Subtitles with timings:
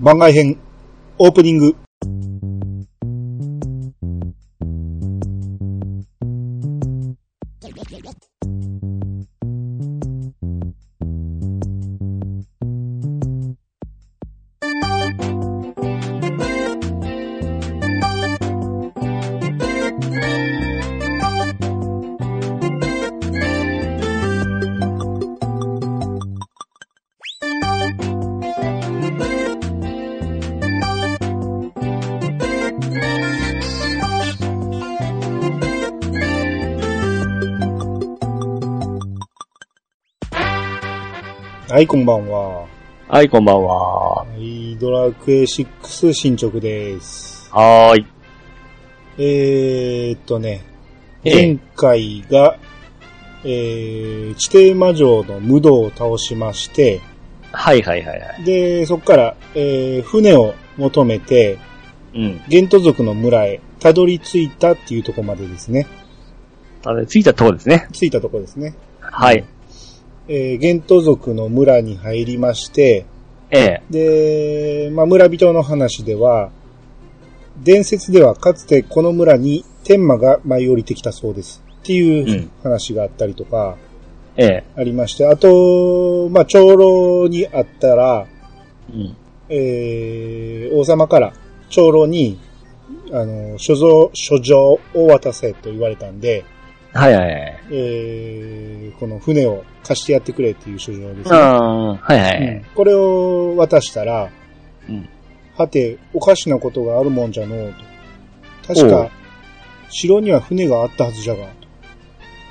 [0.00, 0.58] 番外編、
[1.18, 1.83] オープニング。
[41.84, 42.66] い、こんばんは。
[43.08, 44.24] はい、こんばんは。
[44.24, 47.50] はい、ドラクエ6進捗です。
[47.52, 48.06] はーい。
[49.18, 50.64] えーっとね、
[51.24, 52.56] え前え回が、
[53.44, 57.02] えー、地底魔女の無道を倒しまして、
[57.52, 58.44] はいはいはいはい。
[58.44, 61.58] で、そこから、えー、船を求めて、
[62.14, 62.40] うん。
[62.48, 65.86] ゲント族の村へたどり着いたっていうところまでですね。
[66.82, 67.88] ただ、着いたところですね。
[67.92, 68.74] 着いたところですね。
[69.00, 69.44] はい。
[70.26, 73.06] えー、ゲント族の村に入りまして、
[73.50, 74.88] ええ。
[74.88, 76.50] で、まあ、村人の話では、
[77.62, 81.62] 伝説ではかつてこの村に天魔が舞い降りてきたそうです。
[81.82, 83.76] っていううん話があったりとか、
[84.36, 84.64] ええ。
[84.76, 88.26] ありまして、あと、まあ、長老にあったら、
[88.92, 89.16] うん。
[89.48, 91.34] えー、王様から
[91.68, 92.40] 長老に、
[93.12, 96.44] あの、所蔵、書状を渡せと言われたんで、
[96.94, 97.60] はいはいはい。
[97.72, 101.36] えー、この船を貸してやってくれっていう書状ですね。
[101.36, 102.56] ああ、はいはいはい。
[102.56, 104.30] うんこれを渡したら、
[104.88, 105.08] うん。
[105.56, 107.74] はて、おかしなことがあるもんじゃのう
[108.62, 108.74] と。
[108.74, 109.10] 確か、
[109.90, 111.46] 城には船があったはずじゃが、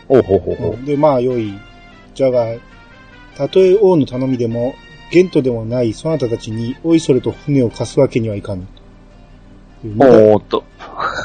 [0.08, 0.86] おうほうほうほと。
[0.86, 1.54] で、まあ、よい。
[2.14, 2.46] じゃが、
[3.36, 4.76] たとえ王の頼みでも、
[5.12, 8.66] 元とでもないそなたたちに、おいそれと船を貸すわけにはいかぬ。
[10.00, 10.64] おーっと。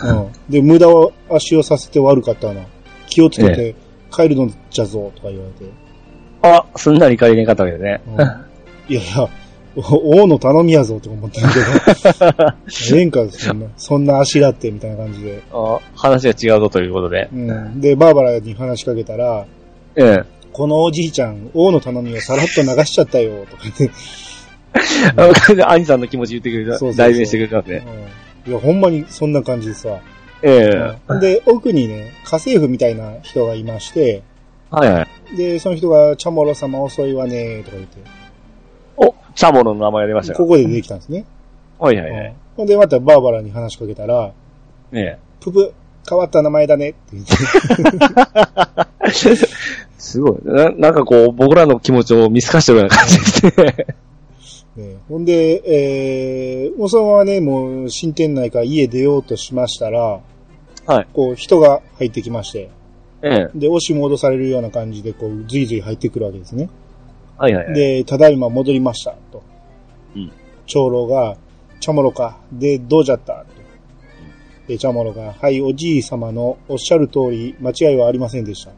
[0.05, 0.33] うん。
[0.49, 2.63] で、無駄を足をさせて悪かったな。
[3.09, 3.75] 気をつけて
[4.11, 5.73] 帰るのじゃぞ、とか言われて。
[6.43, 8.01] あ、すんなり借りれんかったわけね。
[8.07, 8.49] うん
[8.89, 9.29] いやいや、
[9.77, 12.55] お王の頼みやぞ、とか思ってるけど。
[12.97, 15.43] ええんか、そんな、そんなあしらって、みたいな感じで。
[15.53, 17.29] あ話が違うぞということで。
[17.33, 17.81] うん。
[17.81, 19.45] で、バーバラに話しかけたら、
[19.95, 20.23] ええ。
[20.53, 23.91] このおじいちゃん、王の頼みをさらっと流しちゃったよ、とか言って。
[25.65, 26.71] あ兄さんの気持ち言ってくれた。
[26.73, 27.93] そうそうそう代弁してくれたんですね。
[28.47, 28.53] うん。
[28.53, 30.01] いや、ほんまにそんな感じでさ。
[30.43, 30.99] ええ。
[31.09, 34.23] うんで、奥にね、家政婦みたいな人がいまして、
[34.71, 35.37] はいはい。
[35.37, 37.99] で、その人が、チャモロ様遅いわね、とか言って、
[38.97, 40.39] お、チャモロの名前が出ましたか？
[40.39, 41.25] ここで出てきたんですね。
[41.79, 42.27] はいはいはい。
[42.27, 44.33] うんほんで、またバーバラに話しかけたら、
[44.93, 45.19] ええ。
[45.41, 45.73] ププ、
[46.09, 47.33] 変わった名前だねって言って。
[49.97, 50.39] すごい。
[50.45, 53.87] ななんかこう、僕らの気持ちを見透かしてるような感じですね。
[54.79, 60.21] ね、ほんで、えー、もうそのままね、もう新店内から家出ようとしましたら、
[60.87, 61.07] はい。
[61.13, 62.71] こう人が入ってきまして、
[63.23, 63.59] ええ。
[63.59, 66.71] で、押し戻されるような感じで、こう、ずいずい入ってくるわけですね。
[67.37, 67.75] はいはいはい。
[67.75, 69.43] で、ただいま戻りました、と。
[70.17, 70.33] うん
[70.67, 71.37] 長老が、
[71.81, 72.39] チャモロか。
[72.53, 73.45] で、どうじゃった？
[73.45, 73.47] と。
[74.69, 78.71] で、チャモロが、はい、おじい様のおっしゃる通り、間違いはありませんでした。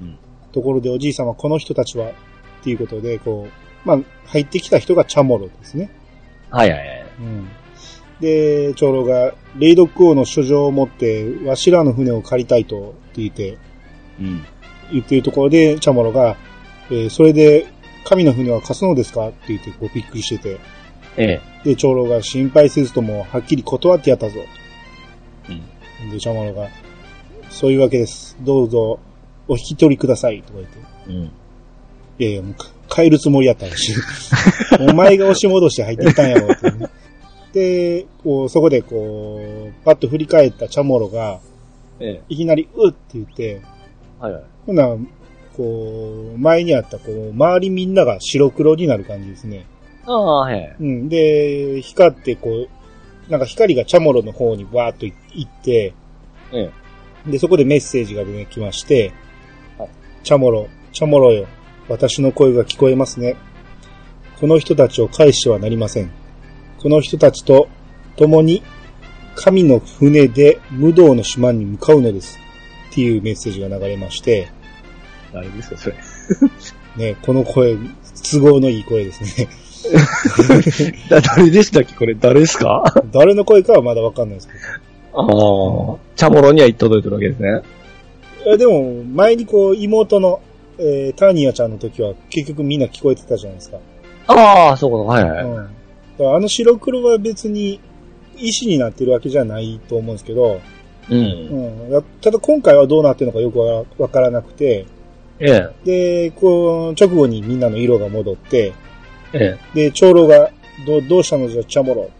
[0.00, 0.18] うん
[0.52, 2.12] ところで、おじい様、この人たちは、っ
[2.62, 3.50] ていうことで、こう、
[3.84, 5.90] まあ、入ってきた人がチャモロですね。
[6.50, 7.04] はいはいはい。
[7.20, 7.48] うん。
[8.20, 13.58] で、長老が、レイドック王の書状を持って、わしらの船を借りたいと、って言って、
[14.20, 14.44] うん。
[14.92, 16.36] 言っているところで、チャモロが、
[16.90, 17.66] えーそれで、
[18.04, 19.28] 神の船は貸すのですか？
[19.28, 20.60] って言って、こう、びっくりしてて、
[21.16, 21.68] ええ。
[21.70, 24.40] で、長老が心配せずとも、はっきり断ってやったぞ。
[25.48, 26.10] うん。
[26.10, 26.68] で、チャモロが、
[27.50, 28.36] そういうわけです。
[28.40, 28.98] どうぞ、
[29.48, 30.42] お引き取りください。
[30.42, 30.78] とか言って、
[31.08, 31.32] うん。
[32.22, 32.44] いやい
[32.98, 33.94] や、るつもりやったらしい。
[34.80, 36.88] お前が押し戻して入ってきたんやろ、ってね、
[37.52, 39.40] で、こう、そこでこ
[39.70, 41.40] う、パッと振り返ったチャモロが、
[42.00, 42.22] ええ。
[42.28, 43.60] いきなり、うっって言って、
[44.20, 44.42] はいはい。
[44.66, 44.96] ほな、
[45.56, 49.66] こう、前にあった、こう、周りみんなが白黒になる感じですね。
[50.06, 50.76] ああ、はいはい。
[50.80, 51.08] うん。
[51.08, 55.14] で、光って、こう、なんか光がチャモロの方にわーっと行
[55.46, 55.94] って、
[56.52, 56.70] え
[57.26, 57.30] え。
[57.30, 59.12] で、そこでメッセージが出てきまして、
[59.78, 59.88] はい
[60.22, 61.48] チャモロ、チャモロよ。
[61.88, 63.36] 私の声が聞こえますね。
[64.40, 66.10] この人たちを返してはなりません。
[66.80, 67.68] この人たちと
[68.16, 68.62] 共に
[69.34, 72.38] 神の船で無道の島に向かうのです。
[72.90, 74.50] っていうメッセージが流れまして、
[75.32, 75.96] 誰ですか、それ。
[76.96, 77.76] ね、この声、
[78.30, 79.48] 都合のいい声ですね。
[81.08, 81.94] だ誰でしたっけ？
[81.94, 82.84] これ誰ですか？
[82.86, 84.54] あ誰の声かはまだわかんないですけ
[85.14, 85.26] あ。
[86.16, 87.62] チャモロには届いてるわけですね。
[88.44, 88.52] ど。
[88.52, 90.40] えでも、前にこう、妹の、
[90.78, 93.78] えーターニアちゃんの時は結局みんな聞こえてたじゃないですか。
[94.26, 95.44] ああ、そうか、はいはい。
[95.44, 95.54] うん。
[96.18, 97.80] だかあの白黒は別に
[98.36, 100.60] 石になってるわけじゃないと思うんですけど、
[101.10, 101.14] う。
[101.14, 104.86] うんん、やただ今回はどうなってるのかよくわわからなくて、
[105.38, 106.30] ええ。
[106.30, 108.72] で、こう、直後にみんなの色が戻って、
[109.32, 110.50] えで、長老が、
[110.86, 112.10] どう、どうしたのじゃ、チャモロ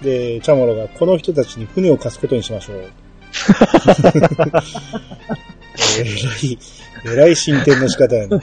[0.00, 0.04] と。
[0.04, 2.76] で、チャモロが、この人たちに船を貸すことにしましょう。
[5.98, 6.10] えら
[6.42, 6.58] い、
[7.04, 8.40] えらい進展の仕方やね。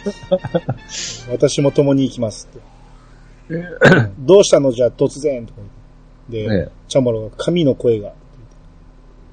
[1.31, 2.77] 私も共に行きますって。
[4.19, 4.71] どうしたの？
[4.71, 5.62] じゃ、突然とか
[6.30, 6.68] 言ってで、え。
[6.68, 8.09] えチャモロが、神の声が。
[8.09, 8.13] え。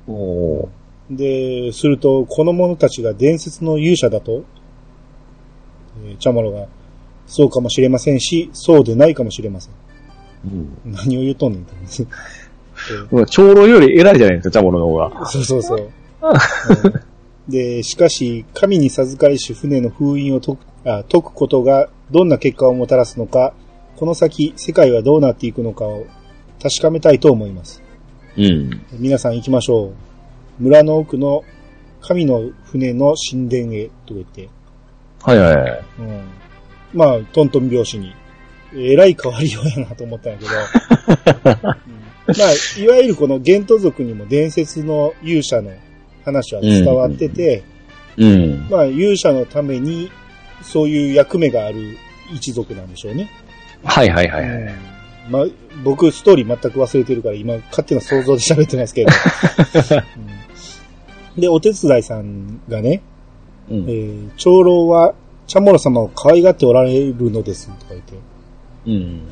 [0.09, 1.67] おー。
[1.67, 4.44] で、すると、この者たちが伝説の勇者だと、
[6.06, 6.67] えーチャモロが、
[7.27, 9.75] そうかもしれませんし、そうでないかもしれません。
[10.47, 10.93] うん。
[10.93, 12.06] 何を言うとんねんと思って。
[13.15, 15.27] まあ長老より偉いじゃないですか、ジャモの方が。
[15.27, 15.79] そうそうそう。
[15.79, 15.85] う
[16.88, 17.05] ん
[17.49, 23.55] で、しかし、神に授かりし船の封印を解くあ解くことがどんな結果をもたらすのか、
[23.96, 26.06] この先、世界はどうなっていくのかを
[26.62, 27.82] 確かめたいと思います。
[28.37, 28.85] うん。
[28.93, 29.94] 皆さん行きましょう。
[30.58, 31.43] 村の奥の
[32.00, 34.49] 神の船の神殿へ、と言って。
[35.23, 35.85] はいはいはい。
[36.00, 36.25] うん。
[36.93, 38.14] まあ、トントン拍子に。
[38.76, 40.50] えらい変わりようやなと思ったんやけど。
[41.88, 45.70] うんまあ、いわゆるこのゲント族にも伝説の勇者の
[46.25, 47.62] 話は伝わってて、
[48.17, 48.69] うん。
[48.71, 50.11] まあ、勇者のために、
[50.62, 51.97] そういう役目がある
[52.32, 53.29] 一族なんでしょうね。
[53.85, 54.62] はいはいはいはい。
[54.62, 54.94] うん
[55.31, 55.44] まあ、
[55.82, 59.11] 僕、ストーリー全く忘れてるから、今、勝手な想像で喋ってますけど。
[60.19, 60.35] うん
[61.37, 63.03] で、お手伝いさんがね、
[63.69, 63.77] うん。
[63.88, 65.15] えー長老は、
[65.47, 68.15] チャモロ様を可愛がっておられるのです、とか言って。
[68.87, 69.27] うん。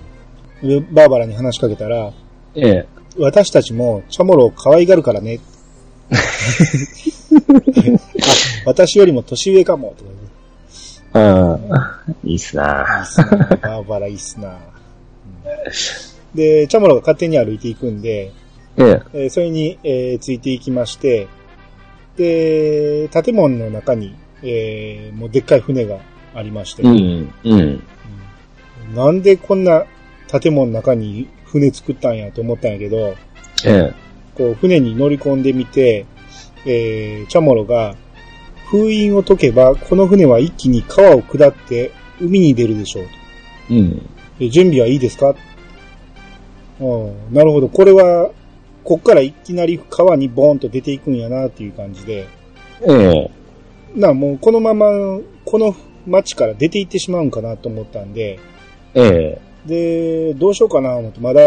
[0.69, 2.12] で、バーバラに話しかけたら、
[2.55, 2.87] ええ。
[3.19, 5.38] 私たちもチャモロを可愛がるからね。
[5.38, 5.51] あ、
[8.67, 10.11] 私よりも年上かも、とか
[11.14, 11.19] う
[12.26, 12.31] ん。
[12.31, 13.05] いいっすな。
[13.62, 14.56] バーバラいいっすな、うん
[16.35, 18.32] で、チャモロが勝手に歩いていくんで、
[18.79, 19.03] ええ。
[19.12, 21.26] えーそれに、えーついていきまして、
[22.17, 25.99] で、建物の中に、えーもうでっかい船が
[26.35, 27.32] ありまして、うん。
[27.44, 27.53] うん。
[27.53, 27.82] うん
[28.94, 29.85] なんでこんな
[30.41, 33.14] 建物の中に船作ったんやと思ったんやけど、
[33.64, 33.93] ええ。
[34.34, 36.06] こう船に乗り込んでみて、
[36.64, 37.94] えー、チャモロが、
[38.70, 41.90] 封印を解けば、この船は一気に川を下って
[42.20, 43.05] 海に出るでしょう
[43.69, 43.75] と。
[43.75, 44.08] うん。
[44.38, 45.34] で準備はいいですか？
[46.81, 47.69] うん、なるほど。
[47.69, 48.31] これは、
[48.82, 52.26] こっからいきなり川にボーンと出ていくんやなっていう感じで、
[52.81, 53.31] ええ。
[53.94, 54.87] な、もうこのまま、
[55.44, 55.76] この
[56.06, 58.38] 町から出て行ってしまうんかなと思ったんで、
[58.94, 59.38] え
[59.69, 60.32] え。
[60.32, 61.43] で、どうしようかな思って、まだ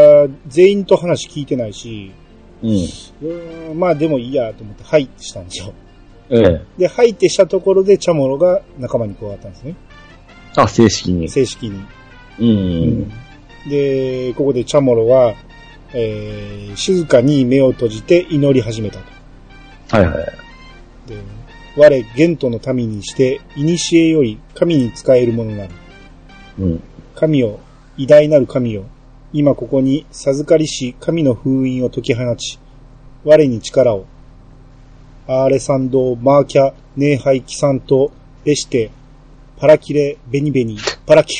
[0.47, 2.11] 全員と話聞いてないし、
[2.63, 2.69] うん。
[2.69, 5.73] うーんまあでもいいやと思って、はいってしたんですよ。
[6.29, 6.61] ええ。
[6.77, 9.75] で、はいってしたところで、チャモロが仲間に加わったんですね。
[10.55, 11.29] あ、正式に。
[11.29, 11.85] 正式に。
[12.39, 13.09] うん。
[13.69, 15.35] で、ここでチャモロは、
[15.93, 19.97] えー、静かに目を閉じて祈り始めたと。
[19.97, 20.25] はいはい。
[21.07, 21.17] で、
[21.77, 25.73] 我、ゲントの民にして、古より神に仕えるものなる。
[26.59, 26.83] うん。
[27.15, 27.59] 神よ、
[27.97, 28.85] 偉大なる神よ、
[29.37, 32.57] 今ここに授かりし神の封印を解き放ち、
[33.25, 34.05] 我に力を。
[35.27, 38.13] アーレサンドー、マーキャ、ネーハイ、キサント、
[38.45, 38.91] レシテ、
[39.57, 41.35] パラキレ、ベニベニ、パラキ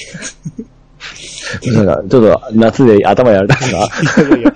[1.72, 4.24] なんか、ちょっと夏で頭やられたんですか？
[4.24, 4.28] レ。
[4.28, 4.54] いやいや、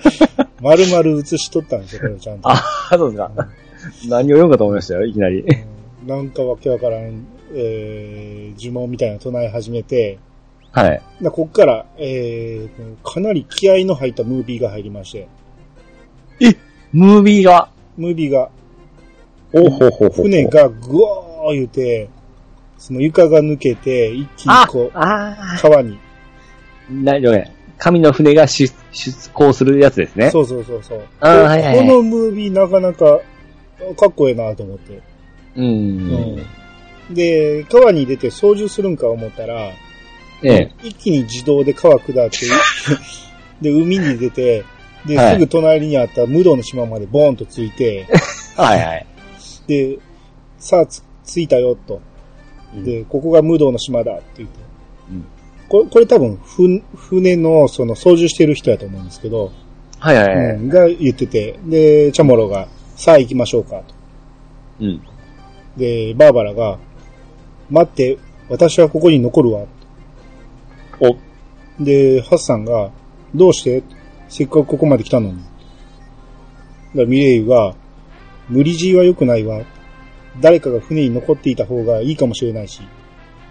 [0.60, 2.50] 丸々映しとったんですよ、これちゃんと。
[2.50, 3.32] あ、そうですか。
[4.06, 5.40] 何を読むかと思いましたよ、いきなり。
[5.40, 10.18] うんなんかわけわからん、えー、呪文みたいなの唱え始めて、
[10.72, 11.02] はい。
[11.20, 15.28] なこっから、えー、かなり気合の入ったムービーが入りまして、
[16.92, 17.68] ムービーが？
[17.96, 18.50] ムービーが、
[19.52, 20.22] おほほほほ。
[20.22, 22.08] 船がぐわー言うて、
[22.78, 25.98] その床が抜けて、一気にあこう、あ川に。
[26.90, 27.54] ーなるほどね。
[27.78, 30.30] 神の船が出出港するやつですね。
[30.30, 31.00] そうそうそうそう。
[31.20, 33.20] はいこのムービーなかなか
[33.96, 35.00] かっこええなと思って。
[35.56, 35.62] う。
[35.62, 36.36] ん。
[37.10, 39.72] で、川に出て操縦するんか思ったら、
[40.42, 40.72] ええ。
[40.82, 42.38] 一気に自動で川下って、
[43.60, 44.64] で、海に出て、
[45.06, 48.06] で、はいすぐ隣にあった無道の島までボーンと着いて、
[48.56, 49.06] はいはい。
[49.66, 49.98] で、
[50.58, 52.00] さあつ着いたよと。
[52.84, 54.58] で、ここが無道の島だって言って。
[55.10, 55.24] うん
[55.70, 59.52] これ、これ多分、ふ、船の、その、操縦してる人やと思うんですけど、
[60.00, 60.56] はいはいはい。
[60.56, 62.66] うん、が言ってて、で、チャモロが、
[62.96, 63.94] さあ行きましょうかと。
[64.80, 65.00] うん。
[65.76, 66.78] で、バーバラが、
[67.70, 68.18] 待って、
[68.48, 69.64] 私はここに残るわ。
[71.00, 71.16] お、
[71.82, 72.90] で、ハッサンが、
[73.34, 73.82] どうして？
[74.28, 75.38] せっかくここまで来たのに。
[76.94, 77.74] だミレイが、
[78.48, 79.62] 無理強いは良くないわ。
[80.40, 82.82] 誰かが船に残っていた方がいいかもしれないし。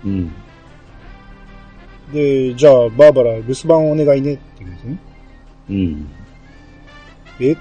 [0.05, 0.31] うん。
[2.13, 4.97] で、じゃあ、バーバラ、留守番お願いねって言うんですね。
[5.69, 6.09] うん。
[7.39, 7.55] え？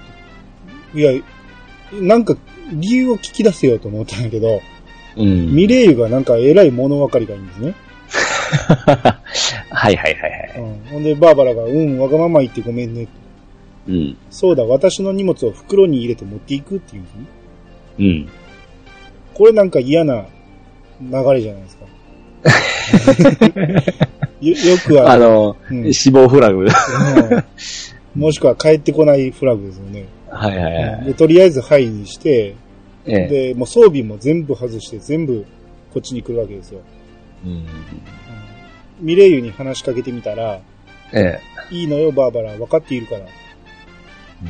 [0.93, 1.11] いや、
[1.93, 2.35] なんか、
[2.71, 4.61] 理由を聞き出せようと思ったんだけど、
[5.17, 5.55] うん。
[5.55, 7.73] ミレイユがなんか偉い物分かりがいいんですね。
[9.69, 10.53] はいはいはいはい。
[10.57, 10.79] うん。
[10.91, 13.07] ほんで、バーバラが、うん、わがまま言ってごめんね。
[13.87, 14.17] うん。
[14.29, 17.25] そうだ、私の荷物を袋に入れて持っていくっていうんですね。
[17.99, 18.29] うん。
[19.33, 20.25] これなんか嫌な
[21.01, 21.85] 流れじゃないですか。
[24.41, 26.61] よよくある、あの、うん死亡フラグ。
[26.61, 26.69] うん
[28.15, 30.05] もしくは帰ってこないフラグですよね。
[30.29, 31.05] はいはいはい。
[31.05, 32.55] でとりあえずはいにして、
[33.05, 33.27] ええ。
[33.27, 35.45] で、もう装備も全部外して全部
[35.93, 36.81] こっちに来るわけですよ。
[37.45, 37.65] うん
[38.99, 40.59] ミレイユに話しかけてみたら、
[41.13, 41.39] え
[41.71, 41.75] え。
[41.75, 42.55] いいのよ、バーバラ。
[42.57, 43.21] 分かっているから。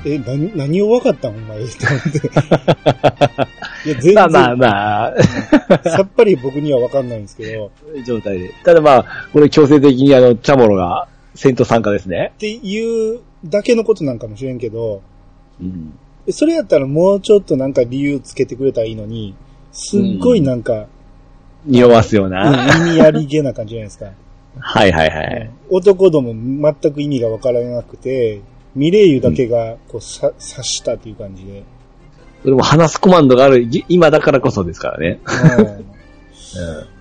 [0.06, 1.63] え、何、何を分かったんお前？
[1.63, 2.18] って思って。
[3.89, 7.72] いや、全然、まあまあまあ、さっぱり僕には分かんないんですけど、
[8.06, 8.53] 状態で。
[8.63, 12.34] ただまあ、これ強制的にあの、チャモロが戦闘参加ですね。
[12.36, 15.01] っていうだけのことなんかもしれんけど、
[15.62, 15.94] うん。
[16.32, 19.34] それやったらもうちょっとなんか理由つけてくれたらいいのに、
[19.72, 20.86] すっごいなんか、
[21.65, 22.68] 匂わすよううんな。
[22.88, 24.12] 意味ありげな感じじゃないですか。
[24.60, 25.51] はいはいはい。
[25.70, 28.42] 男ども全く意味がわからなくて、
[28.75, 31.63] ミレイユだけがこうさ、察したという感じで。
[32.44, 35.20] それも話すコマンドがあるぎ今だからこそですからね。
[36.86, 37.00] うん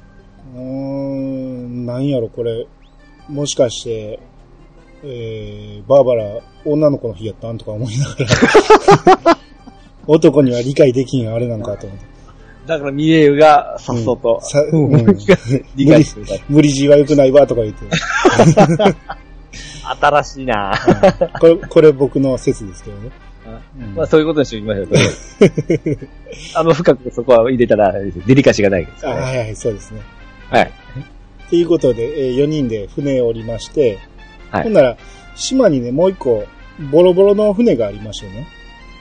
[0.54, 2.66] うーん、なんやろ、これ。
[3.28, 4.20] もしかして、
[5.04, 8.16] えー、バーバラ、女の子の日やったんとか思いなが
[9.24, 9.38] ら。
[10.06, 12.17] 男には理解できんあれなんかと思って。
[12.68, 15.06] だからミレイユがさっそうと、さうんうん
[15.74, 16.44] 理解してた。
[16.50, 17.86] 無理強いは良くないわとか言って。
[20.00, 20.74] 新しいな
[21.40, 23.10] これ、これ僕の説ですけどね。
[23.80, 24.88] うんまあそういうことにしておきましょう。
[26.56, 27.90] あの深くそこは入れたら、
[28.26, 30.02] デリカシーがないですはいはい、そうですね。
[30.50, 30.70] はい。
[31.48, 33.98] ということで、え4人で船を降りまして、
[34.50, 34.96] はいほんなら、
[35.36, 36.44] 島にね、もう一個、
[36.90, 38.46] ボロボロの船がありましてね。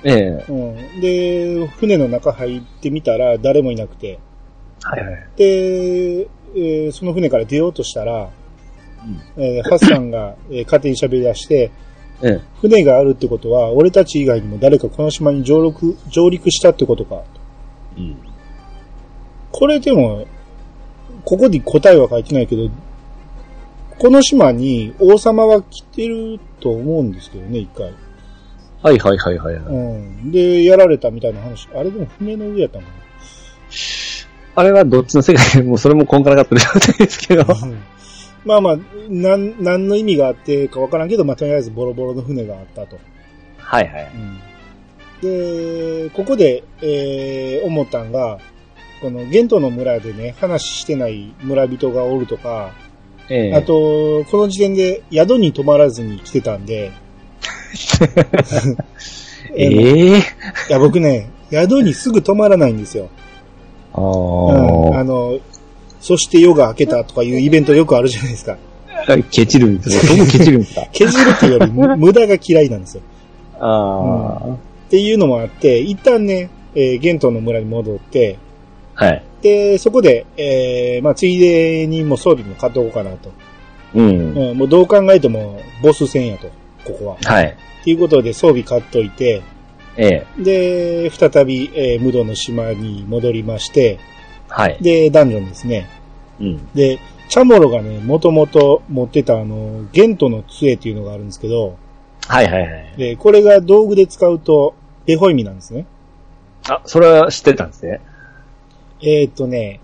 [0.03, 1.01] ええうん。
[1.01, 4.19] で、船の中入ってみたら、誰もいなくて。
[4.83, 5.27] はいはい。
[5.35, 8.29] で、えーその船から出ようとしたら、
[9.37, 11.71] えーハッサンが、えー勝手に喋り出して、
[12.21, 12.41] ええ。
[12.61, 17.23] 船があるってことは、俺たち以外にも誰かこの島に上陸、上陸したってことか。
[17.97, 18.17] うん。
[19.51, 20.25] これでも、
[21.25, 22.69] ここに答えは書いてないけど、
[23.99, 27.93] この島に王様は来てると思うんですけどね、一回。
[28.81, 29.55] はいはいはいはい。
[29.55, 30.31] うん。
[30.31, 31.67] で、やられたみたいな話。
[31.73, 32.85] あれでも船の上やったの？
[32.85, 32.91] か
[34.55, 37.43] あれはどっちの世界でもうそれもこんからかった状態ですけど。
[37.43, 37.53] な。
[37.53, 37.77] うん
[38.45, 38.77] まあまあ、
[39.09, 42.97] なん、何の意味があってかわからんけど、まあとりあえずボロボロの船があったと。
[43.57, 44.11] はいはい。
[44.15, 44.39] うん。
[46.05, 48.39] で、ここで、えー、思ったんが、
[49.01, 52.71] この、ゲントの村でね、話してない村人がおるとか、
[53.27, 53.53] ええ。
[53.53, 56.93] あ、と、この時点で宿に泊まらずに来てたんで、
[59.55, 60.21] えいえ
[60.69, 63.09] や、僕ね、宿にすぐ泊まらないんですよ。
[63.93, 64.03] あう
[64.91, 64.95] ん。
[64.95, 65.03] ああ。
[65.03, 65.39] の、
[65.99, 68.57] そして夜が明けたとかいうイベントよくあるじゃないですか。
[69.31, 70.17] ケチるんですよ。
[70.17, 70.87] どこケチるんですか？
[70.91, 73.01] 削 るっていうよりむ無駄が嫌いなんですよ。
[73.59, 74.39] あ
[74.87, 78.37] っていうのもあって、一旦ね、えーゲントの村に戻って、
[78.95, 79.05] あ。
[79.05, 79.23] はい。
[79.41, 83.31] で、そこで、えーまあ、ついでにもう装備も買っておこうかなと。
[83.95, 84.35] うん。
[84.35, 86.47] うん、もうどう考えてもボス戦やと、
[86.87, 87.17] ここは。
[87.23, 87.45] はい。
[87.81, 89.41] っていうことで装備買っといて、
[89.97, 90.43] ええ。
[90.43, 93.99] で、再び、えー、無道の島に戻りまして、
[94.47, 94.77] はい。
[94.81, 95.89] で、ダンジョンですね。
[96.39, 96.73] うん。
[96.73, 101.77] で、チャモロがね、もともと持ってたあの、ゲントの杖っていうのがあるんですけど、
[102.27, 102.93] はいはいはい。
[102.97, 104.75] で、これが道具で使うと、
[105.05, 105.85] ベホイミなんですね。
[106.69, 108.01] あ、それは知ってたんですね。
[109.01, 109.79] えーっ、とね、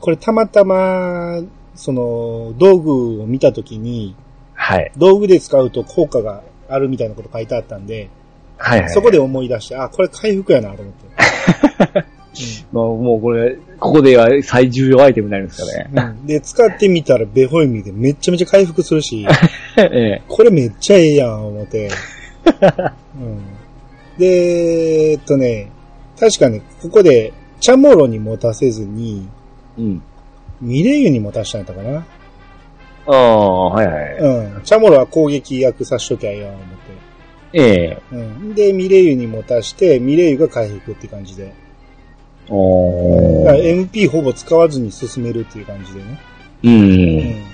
[0.00, 1.40] これたまたま、
[1.74, 4.16] その、道具を見たときに、
[4.64, 4.92] はい。
[4.96, 8.08] 道具で使うと効果があるみたいなこと書いてあったんで、
[8.56, 8.90] はいはい。
[8.90, 11.04] そこで思い出して、あ、これ回復やなと思って。
[12.72, 15.90] まあ、もうこれ、ここでは最重要アイテムになるんですかね。
[15.94, 19.26] うんで、使ってみたらベホイミでめっちゃめちゃ回復するし、
[19.76, 20.22] ええ。
[20.26, 21.90] これめっちゃええやん、思って。
[23.20, 23.40] うん、
[24.18, 25.68] で、えっとね、
[26.18, 29.28] 確かね、ここで、チャモロに持たせずに、
[29.76, 30.02] うん。
[30.62, 32.06] ミレイユに持たしたんやったかな。
[33.06, 34.16] ああ、はいはい。
[34.18, 34.62] うん。
[34.62, 36.64] チャモロは攻撃役さしときゃええやん、思って。
[37.52, 37.98] ええ。
[38.12, 38.54] うん。
[38.54, 41.52] で、ミレイユに持たして、ミレイユが回復って感じで。
[42.50, 46.20] おだから MP ほぼ使わずに進めるっていう感じでね。
[46.62, 46.68] う。
[46.68, 46.82] うん
[47.40, 47.44] ん。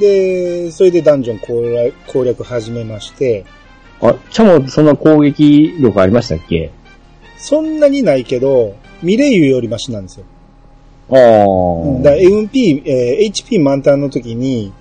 [0.00, 3.44] で、それでダンジョン攻略攻略始めまして、
[4.00, 6.70] あ、チャモそんな攻撃力ありましたっけ？
[7.36, 10.24] そんなにないけど、ミレイユよりマシなんですよ。
[11.10, 12.02] ああ。
[12.02, 14.72] だから MP、えー HP 満タンの時に、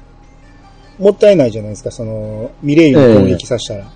[0.99, 3.91] もったいないじゃないですか、その、ミレイユに攻撃させたら。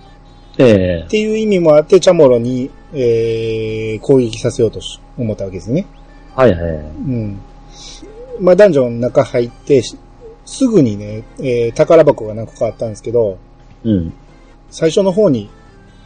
[0.56, 5.86] ええっていう意味もあって、チャモロに、えー、攻撃させようとし思ったわけですね。
[6.34, 6.60] はいはい。
[6.60, 7.40] うん。
[8.40, 9.96] まあ、ダンジョンの中入って、し
[10.46, 13.38] すぐにね、えー、宝箱が何個かあったんですけど、
[13.84, 14.12] うん。
[14.70, 15.50] 最初の方に、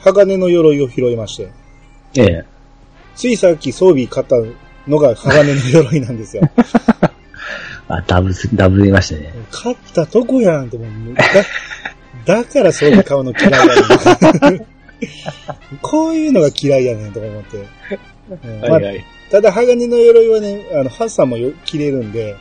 [0.00, 1.50] 鋼の鎧を拾いまして、
[2.18, 2.44] ええ
[3.16, 4.36] ついさっき装備買った
[4.86, 6.42] のが鋼の鎧なんですよ。
[7.88, 9.32] あ、ダブす、ダブりましたね。
[9.50, 11.14] 買ったとこやんってもう、
[12.24, 14.66] だ、だから装備買うの嫌いやねん。
[15.80, 17.56] こういうのが嫌いやねんとか思って。
[17.56, 19.04] うんまあはい。
[19.30, 22.36] ただ、鋼の鎧はね、あの、ハッサンもよ着れるんで、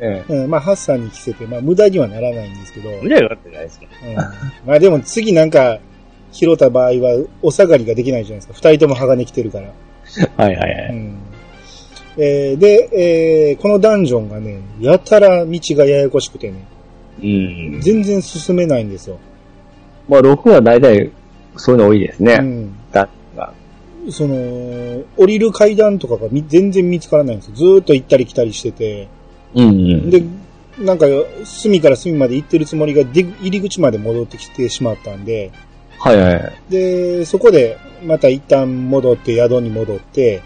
[0.00, 3.86] ええうん、まあ、ハッサンに着せて、まあ、無駄にはならないんですけど、うん、無理はってないですか。
[4.64, 5.80] まあ、でも次なんか、
[6.30, 8.70] 拾った場合は、お下がりができないじゃないですか。
[8.70, 9.72] 二人とも鋼着てるから。
[10.36, 10.90] はいはいはい。
[10.90, 11.18] うん。
[12.18, 16.66] えーで、えーこのダンジョンがね、やたら道がややこしくてね、
[17.22, 17.80] うん。
[17.80, 19.18] 全然進めないんですよ。
[20.08, 21.10] まあ、6は大体、
[21.56, 22.38] そういうの多いですね。
[22.40, 22.74] うん。
[22.92, 23.52] だが。
[24.10, 24.34] その、
[25.16, 27.56] 降りる階段とかがみ全然見つからないんですよ。
[27.56, 29.08] ずーっと行ったり来たりしてて。
[29.54, 30.10] うんうん。
[30.10, 30.22] で、
[30.78, 31.06] なんか、
[31.44, 35.50] 隅から隅まで行ってるつもりが、で入り口まで戻ってきてしまったんで、
[35.98, 36.52] はいはい。
[36.68, 40.42] で、そこで、また一旦戻って、宿に戻って、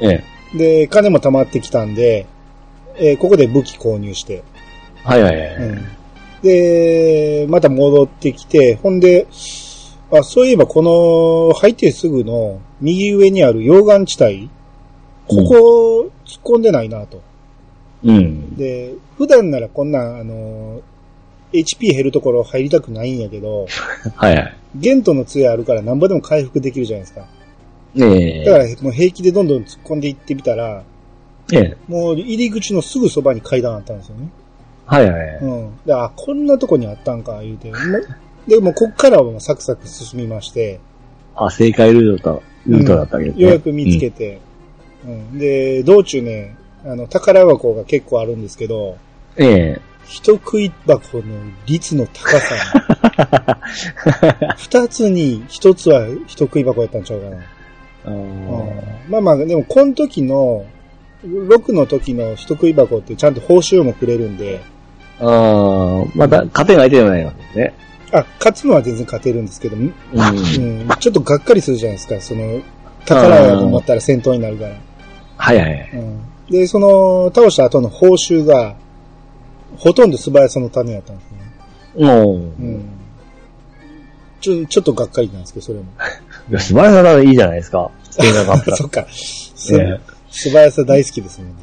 [0.00, 0.31] ええ。
[0.54, 2.26] で、金も溜まってきたんで、
[2.96, 4.42] えーここで武器購入して、
[5.02, 5.56] はいはいはい。
[5.56, 5.84] うん
[6.42, 9.26] で、また戻ってきて、ほんで、
[10.10, 14.50] あ、そういえばこの、入ってすぐの右上にある溶岩地帯、
[15.28, 17.22] ここ、突っ込んでないなと。
[18.04, 18.56] うん。
[18.56, 20.82] で、普段ならこんな、あの、
[21.52, 23.66] HP 減るところ入りたくないんやけど、
[24.16, 24.56] はいはい。
[24.74, 27.26] ゲントの杖あるから何ぼでも回復できるじゃないですか。
[27.96, 28.44] ええ。
[28.44, 30.82] だからもう平気でどんどん突っ込んでいってみたら、
[31.52, 31.76] ええ。
[31.88, 34.28] もう入り口のすぐそばに階段あったんですよね。
[34.86, 35.38] はいはい。
[35.42, 35.78] うん。
[35.84, 37.70] で、あ、こんなとこにあったんか、言うて。
[37.70, 38.06] もう
[38.48, 40.80] でも、こっからはもうサクサク進みまして、
[41.36, 43.42] あ、正解ルートと、ルートだったわけですね。
[43.44, 44.40] ようやく見つけて、
[45.04, 45.38] うん。
[45.38, 48.96] で、道中ね、あの、宝箱が結構あるんですけど、
[49.36, 49.44] うん。
[49.44, 51.22] え人食い箱の
[51.64, 57.36] 率の高さに、 二つに一つは人食い箱やったんちゃうかな。
[59.08, 60.64] まあまあ、でも、この時の、
[61.24, 64.60] 6の時の人食い箱ってちゃんと報酬もくれるんで、
[65.20, 67.74] あー、また、勝てない手ではないわけですね。
[68.12, 70.88] あ、勝つのは全然勝てるんですけど、うん、うん。
[70.98, 72.60] ちょっとがっかりするじゃないですか、その、
[73.06, 74.74] 宝やと思ったら戦闘になるから。
[75.36, 75.90] はいはい。
[75.94, 78.74] うん、で、その、倒した後の報酬が、
[79.78, 81.38] ほとんど素早さの種やったんですね。
[81.96, 82.10] う
[82.64, 82.84] ん。
[84.40, 85.84] ちょ、ちょっとがっかりなんですけど、それも。
[86.50, 87.90] いや素晴らしさはいいじゃないですか。
[88.76, 89.06] そっか。
[89.10, 89.98] すえ
[90.30, 91.54] 素早さ大好きですもんね。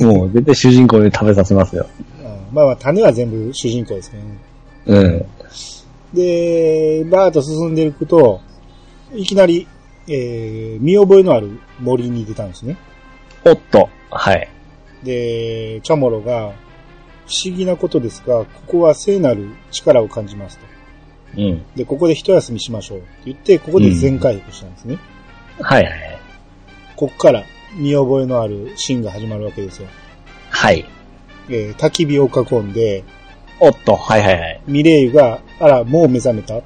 [0.00, 1.86] え もう絶対主人公で食べさせますよ。
[2.22, 4.20] うんまあまあ、種は全部主人公ですね。
[4.86, 5.26] うん。
[6.14, 8.40] で、バーッと進んでいくと、
[9.14, 9.66] いきなり、
[10.08, 12.76] えー、見覚えのある森に出たんですね。
[13.44, 13.88] おっと。
[14.10, 14.48] はい。
[15.04, 16.52] で、チャモロが、
[17.26, 20.66] 不思議なことですが、ここは聖なる力を感じますと。
[21.36, 21.62] うん。
[21.76, 24.98] で、ここで一休みしましょうって言って、ここで全回復したんですね。
[25.60, 26.18] はいはい。
[26.96, 27.44] ここから
[27.76, 29.88] 見覚えのあるシーンが始まるわけですよ。
[30.50, 30.84] はい。
[31.48, 33.04] えー焚き火を囲んで、
[33.60, 33.94] おっと。
[33.96, 34.60] はいはいはい。
[34.66, 36.62] ミレイユが、あら、もう目覚めたあ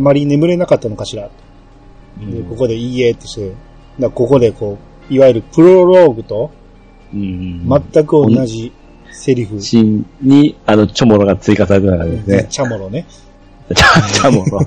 [0.00, 1.28] まり眠れなかったのかしら、
[2.18, 3.52] でここでいいえってして、
[3.98, 4.78] だここでこ
[5.10, 6.50] う、いわゆるプロローグと
[7.12, 7.68] うん。
[7.68, 8.72] 全く同じ
[9.10, 9.60] セリフ。
[9.60, 12.46] シーンに、あの、チョモロが追加されてる中ですね。
[12.50, 13.06] チャモロね。
[13.74, 14.60] チャモロ。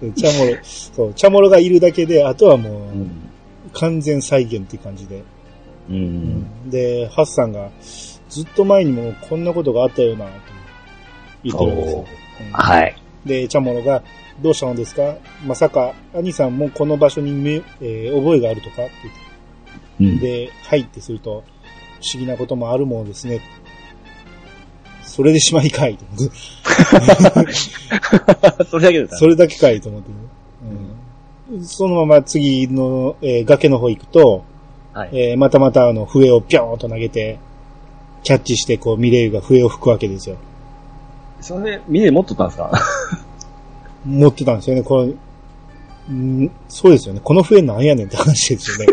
[0.00, 3.10] で チャモロ、そう、チャモロがいるだけで、あとはもう、うん。
[3.74, 5.22] 完全再現っていう感じで。
[5.90, 6.70] うん。
[6.70, 7.70] で、ハッサンが、
[8.30, 10.30] ずっと前にもこんなことがあったよな、と
[11.44, 11.98] 言ってるわけですよ。
[11.98, 12.96] うんはい。
[13.26, 14.02] で、チャモロが、
[14.40, 15.16] どうしたのですか？
[15.44, 19.20] まさか、兄さんもこの場所にめ、えー覚えがあるとかって言って
[20.00, 20.20] うん。
[20.20, 21.42] で、はいってすると、
[22.00, 23.40] 不思議なこともあるものですね。
[25.18, 26.32] それでしまいかいと思って。
[28.70, 30.14] それだけだそれだけかいと思ってね、
[31.50, 31.64] うん。
[31.64, 34.44] そのまま次の、えー崖の方行くと、
[34.92, 35.10] はい。
[35.12, 37.40] えーまたまたあの笛をぴょーんと投げて、
[38.22, 40.36] キャッチしてこうミレイユが笛を吹くわけですよ。
[41.40, 42.70] それ、ミネ持っとったんですか？
[44.06, 44.82] 持ってたんですよね。
[44.84, 45.04] こ
[46.08, 47.20] れ、んそうですよね。
[47.24, 48.92] この笛なんやねんって話ですよね。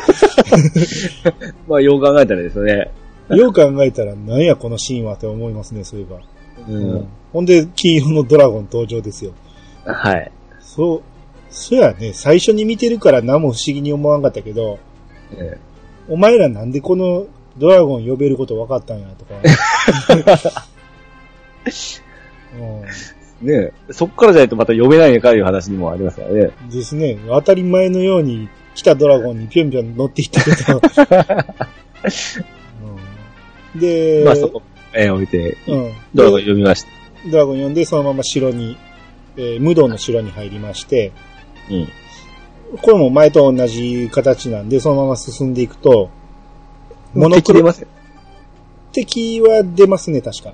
[1.70, 2.90] まあ、よう考えたらですよね。
[3.36, 6.18] よう考えたらなんやこのシーンはって思いますね、そういえば。
[6.68, 7.08] ううん。
[7.34, 9.34] ほんで、黄色のドラゴン登場ですよ。
[9.86, 10.32] はい。
[10.60, 11.02] そう、
[11.50, 12.14] そうやね。
[12.14, 14.80] 最初に見てるから何も不思議に思わんかったけど、
[15.38, 15.58] え
[16.08, 17.26] お前らなんでこの
[17.58, 19.34] ドラゴン呼べること分かったんやとか。
[23.42, 23.48] うん。
[23.48, 26.52] ねそっからじゃないとまた読めないのかいう話にもありますからね。
[26.72, 27.18] ですね。
[27.28, 30.82] 当たり前のように来たドラゴンにぴょんぴょん乗っていったけど。
[33.76, 34.62] うん、で、まあそこ、
[34.94, 35.92] えー置いて、うん。
[36.14, 36.90] ドラゴンで読みました。
[37.30, 38.78] ドラゴン読んで、そのまま城に、
[39.38, 41.12] えー、無道の城に入りまして、
[41.70, 41.88] うん。
[42.82, 46.10] これも前と同じ形なんで、そのまま進んでいくと、
[47.14, 47.72] モノクロ。
[48.92, 50.54] 敵は出ますね、確か。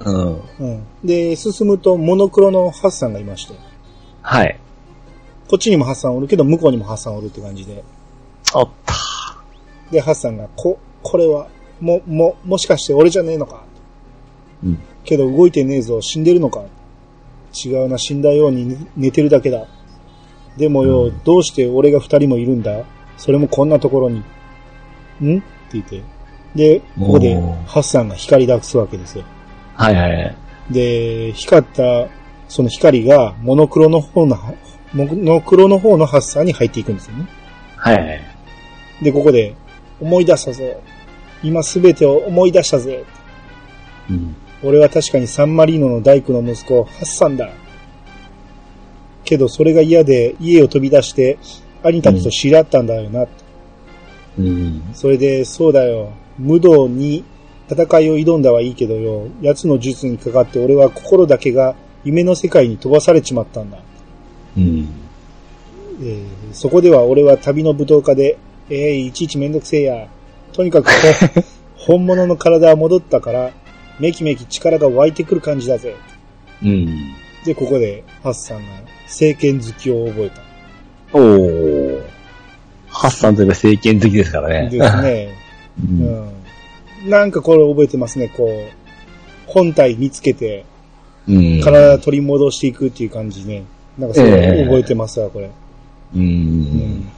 [0.00, 0.40] うん。
[0.58, 0.86] うん。
[1.04, 3.54] で、進むと、モノクロのハッサンがいまして、
[4.22, 4.58] はい。
[5.48, 7.84] こっちにもハッサンおるけど、向こうにもハッサンおるって感じで。
[8.54, 8.94] おった。
[9.90, 11.48] で、ハッサンが、こ、これは、
[11.80, 13.64] も、も、もしかして俺じゃねえのか？
[14.64, 14.78] うん。
[15.04, 16.64] けど動いてねえぞ、死んでるのか？
[17.64, 19.66] 違うな、死んだように寝寝てるだけだ。
[20.56, 22.84] でもよ、うんどうして俺が二人もいるんだ？
[23.16, 24.18] それもこんなところに。
[24.18, 25.38] ん？
[25.38, 26.02] って言って。
[26.54, 27.34] で、ここで
[27.66, 29.24] ハッサンが光り出すわけですよ。
[29.74, 30.36] はいはい。
[30.70, 32.08] で、光った、
[32.48, 34.36] その光がモノクロの方の、
[34.94, 37.26] モノクロの方のハッサンに入っていくんですよね。
[37.76, 38.20] はいはい。
[39.02, 39.54] で、ここで、
[40.00, 40.64] 思い出したぞ。
[41.46, 43.04] 今すべてを思い出したぜ。
[44.10, 44.36] うん。
[44.62, 47.50] 俺は確かにサンマリーノの大工の息子、ハッサンだ。
[49.24, 51.38] けどそれが嫌で家を飛び出して、
[51.82, 53.26] 兄たちと知り合ったんだよな。
[54.38, 54.82] うん。
[54.92, 56.10] それで、そうだよ。
[56.36, 57.24] 無道に
[57.70, 59.28] 戦いを挑んだはいいけどよ。
[59.40, 63.78] 奴の術にかかって俺は心だけが夢の世界に飛ばされちまったんだ。
[64.56, 64.88] うん。
[66.00, 68.38] えーそこでは俺は旅の舞踏家で、
[68.70, 70.08] えー、いちいちめんどくせえや。
[70.56, 70.90] とにかく
[71.76, 73.50] ほ 本物の体は戻ったから、
[74.00, 75.94] めきめき力が湧いてくる感じだぜ。
[76.62, 76.88] うん。
[77.44, 78.62] で、ここで、ハッサンが、
[79.04, 80.40] 政権好きを覚えた。
[81.12, 82.02] おー。
[82.88, 84.70] ハッサンといえば政権好きですからね。
[84.70, 85.28] ですね。
[85.84, 85.92] う。
[85.92, 87.10] うんん。
[87.10, 88.72] なんかこれ覚えてますね、こう、
[89.46, 90.64] 本体見つけて、
[91.28, 91.60] うん。
[91.60, 93.62] 体取り戻していくっていう感じね。
[93.98, 95.46] なんかそうええ覚えてますわ、これ。
[95.46, 95.50] う。
[96.14, 97.12] うんん。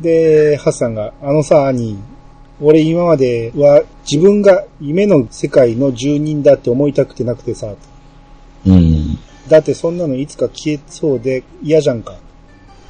[0.00, 1.98] で、ハッサンが、あのさ、兄、
[2.64, 7.74] 俺今までは自分が夢の世界の住人だって思いたくてなくてさ、
[8.66, 9.18] うん。
[9.48, 12.16] だってそんなのいつか消えそうで嫌じゃんか。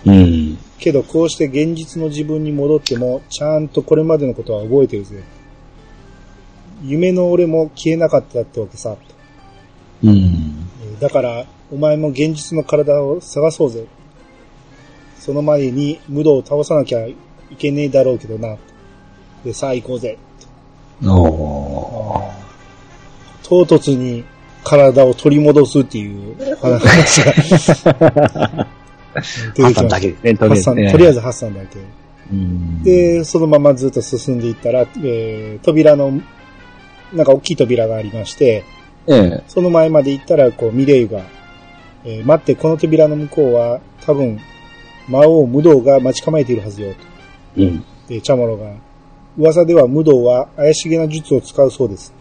[0.07, 0.59] うん。
[0.79, 5.23] けどこうして現実の自分に戻っても、ちゃんとこれまでのことは覚えてるぜ。
[6.85, 8.97] 夢の俺も消えなかったってわけさ。
[10.05, 10.11] うん。
[10.11, 13.87] えーだから、お前も現実の体を探そうぜ。
[15.19, 17.17] その前に無道を倒さなきゃい
[17.59, 18.57] けねえだろうけどな。
[19.45, 20.19] で、さあ行こうぜ。
[21.05, 22.45] おー。
[23.43, 24.25] 唐突に
[24.63, 27.33] 体を取り戻すっていう話が
[29.15, 30.93] ハッサンだけですね、とりあえずね。
[30.93, 31.79] とりあえずハッサンだけ。
[32.33, 32.83] うん。
[32.83, 36.21] で、そのままずっと進んでいったら、えー扉の、
[37.13, 38.65] なんか大きい扉がありまして、
[39.07, 39.43] ええ。
[39.47, 41.21] その前まで行ったら、こう、ミレイが、
[42.05, 44.41] えー待って、この扉の向こうは、多分、
[45.07, 46.93] 魔王無道が待ち構えているはずよ。
[46.93, 47.85] とうん。
[48.09, 48.73] で、チャモロが、
[49.37, 52.13] 噂では無道は怪しげな術を使うそうです。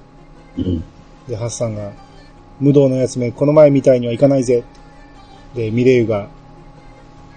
[0.58, 0.84] うん。
[1.28, 1.91] で、ハッサンが、
[2.60, 4.63] 無道のやつめ、この前みたいにはいかないぜ。
[5.56, 6.28] で、ミレイユが、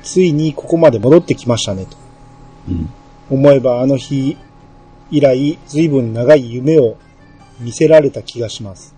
[0.03, 1.97] ついにここまで戻ってきましたね、と。
[2.69, 2.89] うん。
[3.29, 4.37] 思えばあの日
[5.11, 6.97] 以来、随分長い夢を
[7.61, 8.95] 見せられた気がします。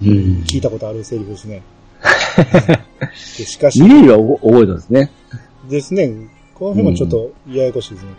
[0.00, 0.08] うん。
[0.46, 1.62] 聞いたことあるセリフですね。
[3.38, 5.10] でしかしミ、レイはお覚えたんですね。
[5.68, 6.12] ですね、
[6.54, 8.10] この辺もちょっとややこしいですね。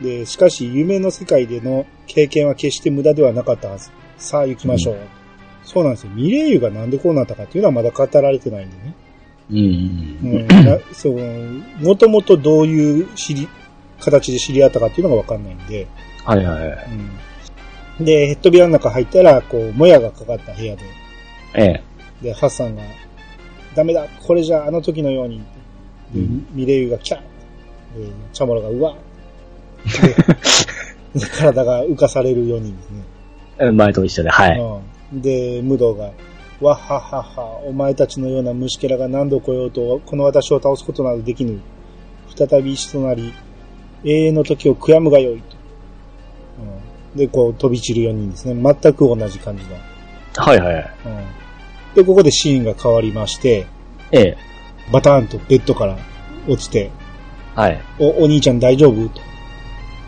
[0.00, 3.90] で、しかし夢の世界での経験は決して無駄ではなかったはず。
[4.18, 4.98] さあ行きましょう。
[5.64, 6.12] そうなんですよ。
[6.12, 8.94] ミレイユがなんでこうなったかっていうのはまだ語られてないんでね。
[9.50, 9.58] うん。
[9.58, 13.48] うん、なそう、もともとどういう知り、
[14.00, 15.86] 形で知り合ったかっていうのがわかんないんで、
[16.24, 16.86] はいはいはい。
[17.98, 18.04] うん。
[18.04, 20.82] で、ヘッドビアの中入ったら、こう、もやがかかった部屋で、
[21.54, 21.82] ええ。
[22.22, 22.82] で、ハッサンが、
[23.74, 25.40] ダメだ、これじゃあの時のように、
[26.12, 28.96] でうんミレイユがキャーで、チャモロがうわ
[31.38, 33.72] 体が浮かされる4人ですね。
[33.72, 34.58] 前と一緒で、はい。
[35.12, 36.10] うん、で、ムドが、
[36.60, 41.60] わっはっはっは、お前たちのような虫けらが何度来ようと、この私を倒すことなどできぬ。
[42.36, 43.32] 再び一となり、
[44.04, 45.56] 永遠の時を悔やむがよいと。
[47.12, 48.54] うん、で、こう飛び散る4人ですね。
[48.54, 49.70] 全く同じ感じの。
[50.36, 50.84] はいはいはい。
[51.06, 53.66] うん、で、ここでシーンが変わりまして、
[54.10, 54.36] ええ。
[54.92, 55.96] バターンとベッドから
[56.48, 56.90] 落ちて、
[57.54, 57.80] はい。
[57.98, 59.08] お、お兄ちゃん大丈夫？
[59.08, 59.33] と。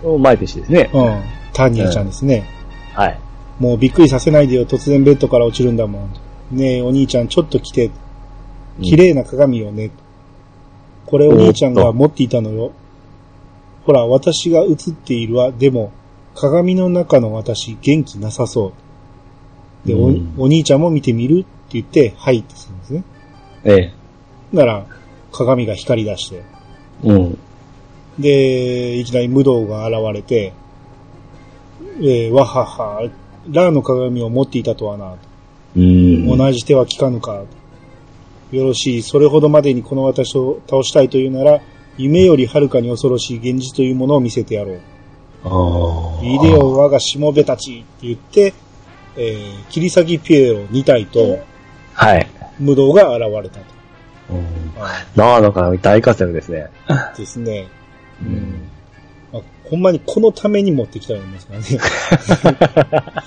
[0.03, 0.91] 前と一緒ですね。
[0.93, 1.23] うん。
[1.53, 2.49] ターニアちゃんですね。
[2.95, 3.19] はい。
[3.59, 4.67] もうびっくりさせないでよ。
[4.67, 6.09] 突然ベッドから落ちるんだも
[6.53, 6.57] ん。
[6.57, 7.91] ねえ、お兄ちゃんちょっと来て。
[8.83, 9.91] 綺麗な鏡をね。
[11.07, 12.73] これお兄ちゃんが持っていたのよ。
[13.85, 15.53] ほら、私が映っているわ。
[15.53, 15.93] でも、
[16.35, 18.73] 鏡の中の私、元気なさそ
[19.85, 19.89] う。
[19.89, 23.05] で、おうんお兄ちゃんも見てみる言って、はいってするんですね。
[23.65, 23.93] ええ。
[24.53, 24.87] なら、
[25.33, 26.43] 鏡が光り出して、
[27.05, 27.39] うん。
[28.19, 30.53] で、いきなり無道が現れて、
[31.99, 33.09] えー、わはは、
[33.49, 35.17] ラーの鏡を持っていたとはな、
[35.77, 36.27] うん。
[36.27, 37.45] 同じ手は効かぬか。
[38.53, 41.61] よろしい、それほどまでにこの私を倒したいというなら、
[41.99, 44.81] 夢よりはるかに恐ろしい現実というものを見せてやろう。
[45.45, 46.25] ああ。
[46.25, 48.55] いでよ我がしもべたちって言って、
[49.17, 51.39] えー、切り裂きピエロ2体と
[51.95, 52.27] はい。
[52.59, 53.65] 無道が現れたと。
[54.31, 54.47] うん。
[54.79, 56.69] あなあ、なんか大活躍ですね。
[56.87, 57.69] ーですね。
[58.23, 58.69] うん。
[59.33, 63.23] まあ、ほんまにこのために持ってきたようなもんですからね。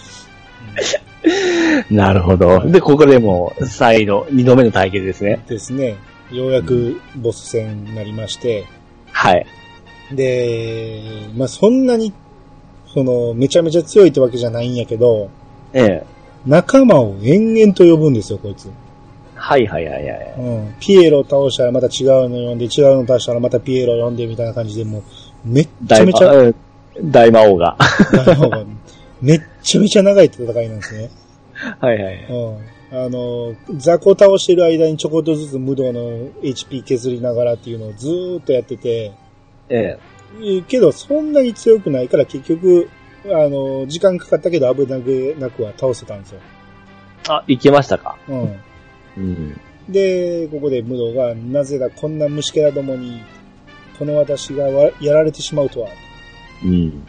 [1.92, 2.62] なるほど。
[2.66, 5.44] で、ここでもう、再度、二度目の対決ですね。
[5.48, 5.98] ですね。
[6.32, 8.66] ようやくボス戦になりまして、
[9.12, 9.46] はい。
[10.12, 12.14] で、まあ、そんなに、
[12.94, 15.30] その、めちゃめちゃ強いってわけじゃないんやけど、
[15.74, 16.04] ええ。
[16.46, 18.70] 仲間を延々と呼ぶんですよ、こいつ。
[19.50, 20.34] はいはいはいはい。
[20.38, 20.76] うん。
[20.80, 25.04] ピエロ倒したらまた違うの呼んで、違うの倒したらまたピエロ呼んでみたいな感じで、もう、
[25.44, 26.54] めっちゃ大めちゃ、
[27.02, 27.76] 大魔王が。
[28.14, 28.64] 大魔王が
[29.22, 31.10] めっちゃめちゃ長い戦いなんですね。
[31.82, 32.28] はいはい。
[32.30, 33.06] うん。
[33.06, 36.02] あの、雑魚倒してる間にちょこっとずつ無道の
[36.44, 39.12] HP 削りながらっていうのをずーっとやってて、
[39.70, 39.98] ええ。
[40.42, 42.88] えーけどそんなに強くないから結局、
[43.26, 46.40] あの、時間かかったけど危なげなくは倒せたんですよ。
[47.28, 48.16] あ、いけましたか？
[48.30, 48.56] うん。
[49.20, 49.62] うん。
[49.90, 53.22] で、ここで無道が、なぜだこんな虫けらどもに、
[53.98, 55.90] この私がわやられてしまうとは、
[56.64, 57.04] うん。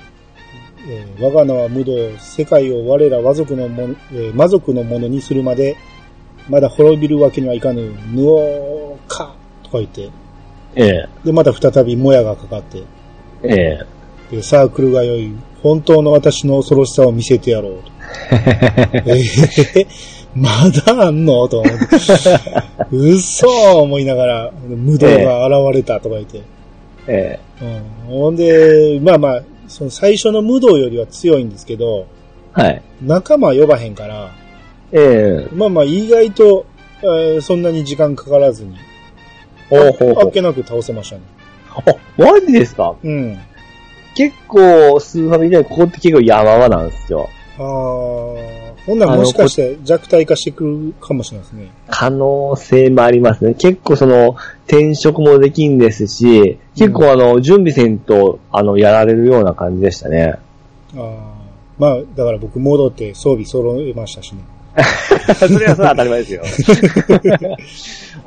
[0.89, 5.77] えー我が名は無道、世界を我ら和族のもの、えー魔族のものにするまで、
[6.49, 10.11] まだ滅びるわけにはいかぬ、ぬおーか、とか言って、
[10.75, 10.87] ええ。
[10.87, 12.83] でで、また再びもやがかかって、
[13.43, 13.79] え
[14.33, 14.37] え。
[14.37, 17.91] でサークルが良い、本当の私の恐ろしさを見せてやろうと。
[19.07, 21.49] えーまだあんの？
[21.49, 21.87] と思って。
[22.93, 23.49] 嘘
[23.83, 26.43] 思いながら、無道が現れたとか言って。
[27.07, 28.07] えうん。
[28.07, 32.07] ほんで、まあまあ、その最初の無道よりは強いんですけど、
[32.57, 32.61] え。
[32.61, 32.83] はい。
[33.03, 34.31] 仲間呼ばへんから、
[34.93, 35.55] ええ。
[35.55, 36.67] まあまあ意外と、
[37.03, 38.77] えーそんなに時間かからずに、
[39.69, 40.25] ほうほうほう。
[40.27, 41.23] あっけなく倒せましたね。
[41.75, 41.83] あ、
[42.17, 42.95] マジですか？
[43.03, 43.39] うん。
[44.15, 47.29] 結構、スーファミでここって結構山場なんですよ。
[47.59, 51.71] あー、ほんならもしかして弱体化してくるかもしれないですね。
[51.89, 53.55] 可能性もありますね。
[53.55, 54.35] 結構その、
[54.67, 60.35] 転職もできんですし、結構あの、準備せんと、あの、やられるような感じでしたね。
[60.95, 61.17] あー
[61.79, 64.41] まあ、だから僕戻って装備揃えましたしね。
[65.35, 66.43] それはそれは当たり前ですよ。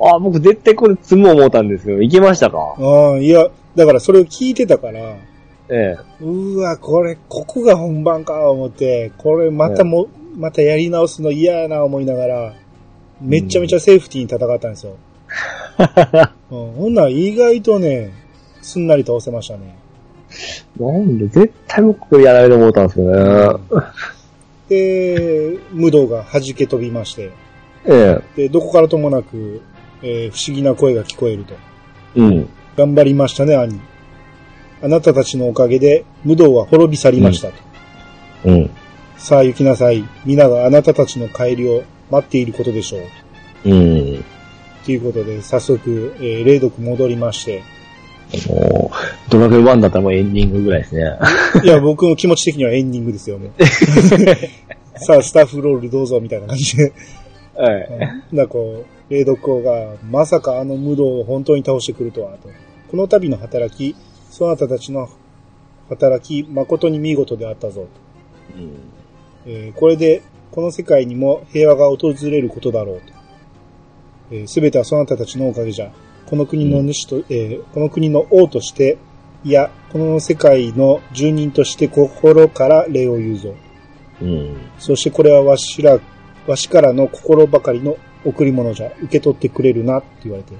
[0.00, 2.74] あ、僕絶対これ積も思ったんですけど、いけましたか？
[2.78, 3.46] ああ、いや、
[3.76, 5.00] だからそれを聞いてたから、
[5.70, 6.24] ええ。
[6.24, 12.54] うわ、これ、ここが本番か、思って、これまたも、またやり直すの嫌やな、思いながら、
[13.20, 14.96] めちゃめちゃセーフティーに戦ったんですよ。
[16.50, 18.12] うん、ほんなら意外とね、
[18.62, 19.76] すんなり倒せましたね。
[20.78, 23.64] なんで、絶対僕これやられると思ったんですけどね。
[24.68, 27.30] で、無道が弾け飛びまして、
[27.86, 28.42] ええ。
[28.42, 29.62] で、どこからともなく、
[30.02, 31.54] えー不思議な声が聞こえると。
[32.16, 32.48] うん。
[32.76, 33.78] 頑張りましたね、兄。
[34.82, 37.54] あなたたちのおかげで、無道は滅び去りましたと。
[38.46, 38.70] うん。
[39.24, 40.06] さあ行きなさい。
[40.26, 42.98] 皆があなたたちの帰りを待っていることでしょ
[43.64, 43.70] う。
[43.70, 43.74] う
[44.18, 44.24] ん。
[44.84, 47.62] ということで、早速、えー、霊読戻りまして。
[48.50, 51.04] もう、ドラクエ1だったらもうエンディングぐらいですね。
[51.64, 53.52] いや、僕の気持ち的にはエンディングですよね。
[54.96, 56.92] さあ、スタッフロールどうぞ、みたいな感じで。
[57.56, 57.88] はい。
[58.30, 62.50] な、こう、霊読王が、まさかあの無道を本当に倒してくるとは、と。
[62.90, 63.96] この度の働き、
[64.28, 65.08] そなたたちの
[65.88, 67.86] 働き、誠に見事であったぞ。
[68.54, 68.93] うん。
[69.46, 74.46] えーこれで、この世界にも平和が訪れることだろうと。
[74.46, 75.90] すべてはそなたたちのおかげじゃ。
[76.26, 78.98] この国の主と、えーこの国の王として、
[79.44, 83.54] いや、この世界の住人として心から礼を言うぞ。
[84.22, 84.56] うん。
[84.78, 85.98] そしてこれはわしら、
[86.46, 88.90] わしからの心ばかりの贈り物じゃ。
[89.02, 90.54] 受け取ってくれるなって言われて。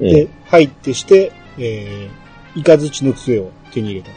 [0.00, 4.10] ええで、はいってして、えー、イカズチの杖を手に入れた。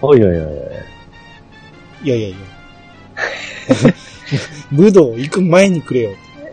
[0.00, 0.46] おいおいおいおい。
[2.04, 2.36] いやいやいや。
[4.72, 6.10] 武道行く前にくれよ。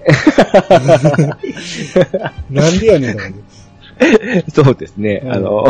[2.49, 3.17] なんでやねん。
[4.51, 5.21] そうですね。
[5.23, 5.63] うんあの、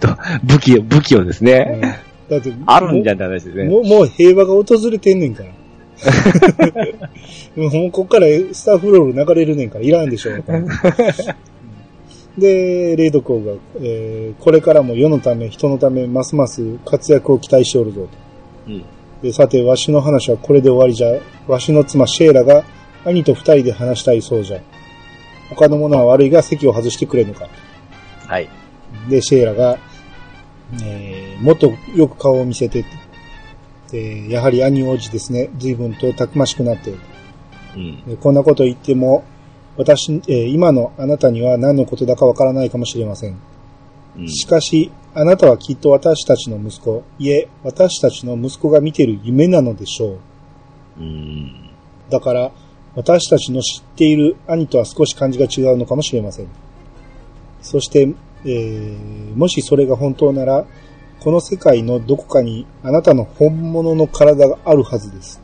[0.00, 0.08] と
[0.44, 1.80] 武器を、武器をですね。
[1.82, 1.92] うん
[2.30, 3.64] だって、あるんじゃんって話ですね。
[3.64, 5.50] もう、もう平和が訪れてんねんから。
[7.56, 10.30] もうこっからスタッフロール流れるねんからいらんでしょ。
[10.30, 10.42] うん
[12.38, 18.08] で、レイドコーが、えーこれからも世のため、人のため、ますます活躍を期待しておるぞと。
[18.68, 18.84] うん。
[19.22, 21.20] で、さて、わしの話はこれで終わりじゃ。
[21.46, 22.64] わしの妻シェーラが
[23.04, 24.60] 兄と二人で話したいそうじゃ。
[25.50, 27.48] 他の者は悪いが席を外してくれぬか。
[28.26, 28.48] はい。
[29.08, 29.78] で、シェーラが、
[30.82, 32.84] えーもっとよく顔を見せて。
[33.90, 35.50] で、やはり兄王子ですね。
[35.58, 36.94] 随分とたくましくなって。
[37.76, 38.04] うん。
[38.06, 39.24] でこんなこと言っても、
[39.76, 43.38] 私、えー今のあなたには何のことだかわからないかもしれません。
[44.16, 44.28] うん。
[44.28, 51.00] しかし、あなたはきっと私たちの息子、いえ、私たちの息子が見ている夢なのでしょう。
[51.00, 51.70] うん。
[52.08, 52.50] だから、
[52.94, 56.48] 私たちの知っている兄とは少し感じが違うのかもしれません。
[57.60, 58.08] そして、
[58.44, 60.66] えーもしそれが本当なら、
[61.20, 65.40] この世界のどこかにあなたの本物の体があるはずです。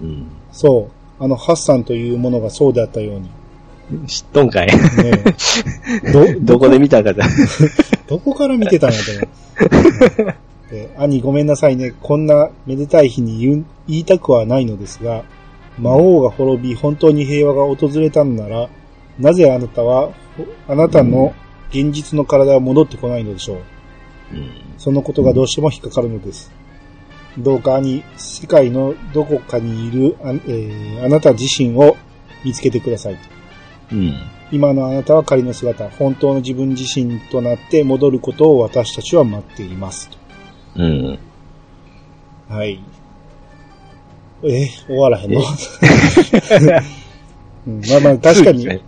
[0.00, 0.26] うん。
[0.52, 1.22] そう。
[1.22, 3.30] あのハッサンというものがそうであったように。
[4.06, 4.66] 知っとんかい。
[4.66, 4.74] ね
[6.04, 6.68] え ど、どこ？
[6.68, 7.24] で見たかじゃ。
[8.08, 9.20] どこから見てたんやと思
[10.30, 10.34] う。
[10.70, 11.92] で 兄ごめんなさいね。
[12.02, 15.22] こんなめでたい日に言う言いたくはないのですが、
[15.78, 18.68] 魔王が滅び本当に平和が訪れたのなら、
[19.18, 20.10] なぜあなたは、
[20.68, 21.32] あなたの
[21.70, 23.56] 現実の体は戻ってこないのでしょう？
[24.34, 24.50] うん。
[24.78, 26.50] そのことがどうしても引っかかるのです。
[27.38, 31.96] どうか兄、世界のどこかにいるあ,、えーあなた自身を
[32.44, 33.16] 見つけてください。
[33.92, 34.14] うん。
[34.52, 40.08] 今のあなたは仮の姿、本当の自分自身となって戻ることを私たちは待っています。
[40.76, 41.18] うん。
[42.48, 42.80] はい。
[44.44, 45.40] え、終わらへんの、
[47.66, 48.80] うんまあまあ、確かに、うん。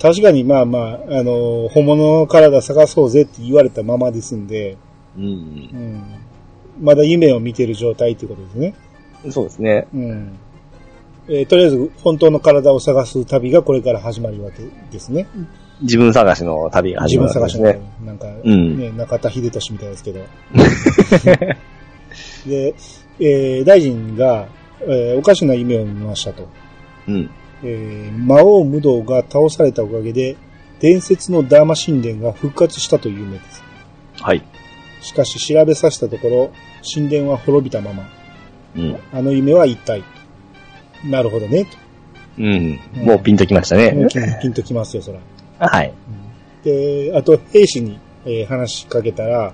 [0.00, 4.76] 確かに、まあまあ、あの、本物の体探そうぜって言われたままですんで、
[5.16, 5.28] うんう。
[5.28, 6.02] ん。
[6.80, 8.74] まだ夢を見てる状態っていうことですね。
[9.30, 9.86] そうですね。
[9.92, 10.38] うん。
[11.28, 15.26] えーとりあえず、本当の体を探す旅がこれから始まるわけですね。
[15.82, 18.06] 自分探しの旅が始自分まるわけ探しの、ですね。
[18.06, 20.20] なんか、うんね、中田秀俊みたいですけど。
[22.46, 22.74] で、
[23.20, 24.46] えー大臣が、
[24.82, 26.48] えーおかしな夢を見ましたと。
[27.08, 27.30] うん。
[27.62, 30.36] えー魔王無道が倒されたおかげで、
[30.80, 33.62] 伝説のダーマ神殿が復活したという夢です。
[34.20, 34.42] はい。
[35.02, 36.50] しかし調べさせたところ、
[36.94, 38.08] 神殿は滅びたまま。
[38.76, 38.96] うん。
[39.12, 40.02] あの夢は一体。
[41.04, 41.66] なるほどね。
[42.38, 42.80] うん。
[43.04, 43.90] もうピンときましたね。
[43.90, 45.18] とピンピンときますよ、そら。
[45.58, 45.92] はい。
[46.64, 49.52] で、あと、兵士に、えー話しかけたら、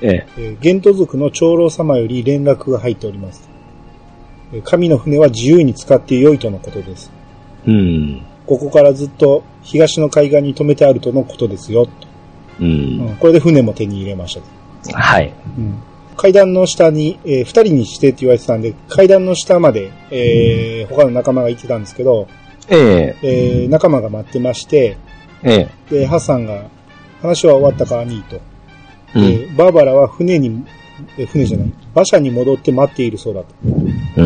[0.00, 0.26] ええ。
[0.36, 3.48] えー、ゲント族の長老様より連絡が入っております。
[4.52, 7.10] えー神の船は自由に使ってよいとのことです。
[7.66, 8.22] うん。
[8.46, 11.86] ここからずっと東の海岸に止めてあるとのことですよ。
[11.86, 11.92] と
[12.60, 12.64] う。
[12.64, 14.96] うんん、これで船も手に入れましたと。
[14.96, 15.32] はい。
[15.58, 15.82] うん、
[16.16, 22.28] 階段の下に、えー二人にしてって言われてたんで、階段の下まで、えー他の仲間が行ってたんですけど、
[22.68, 23.16] ええ。
[23.22, 24.96] えー仲間が待ってまして、
[25.42, 25.94] ええ。
[26.00, 26.64] で、ハッサンが、
[27.20, 28.40] 話は終わったか、兄と。
[29.14, 29.22] うん。
[29.22, 30.64] で、バーバラは船に、
[31.18, 33.46] え船じゃない、馬車に戻って待っているそうだと。
[33.64, 34.24] うん。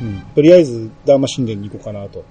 [0.00, 0.20] うん。
[0.34, 2.24] とりあえず、ダーマ神殿に行こうかな、と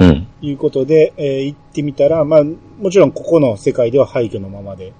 [0.00, 0.26] うん。
[0.42, 2.42] いうことで、えー行ってみたら、まあ、
[2.80, 4.92] もちろんここの世界では廃墟のままで。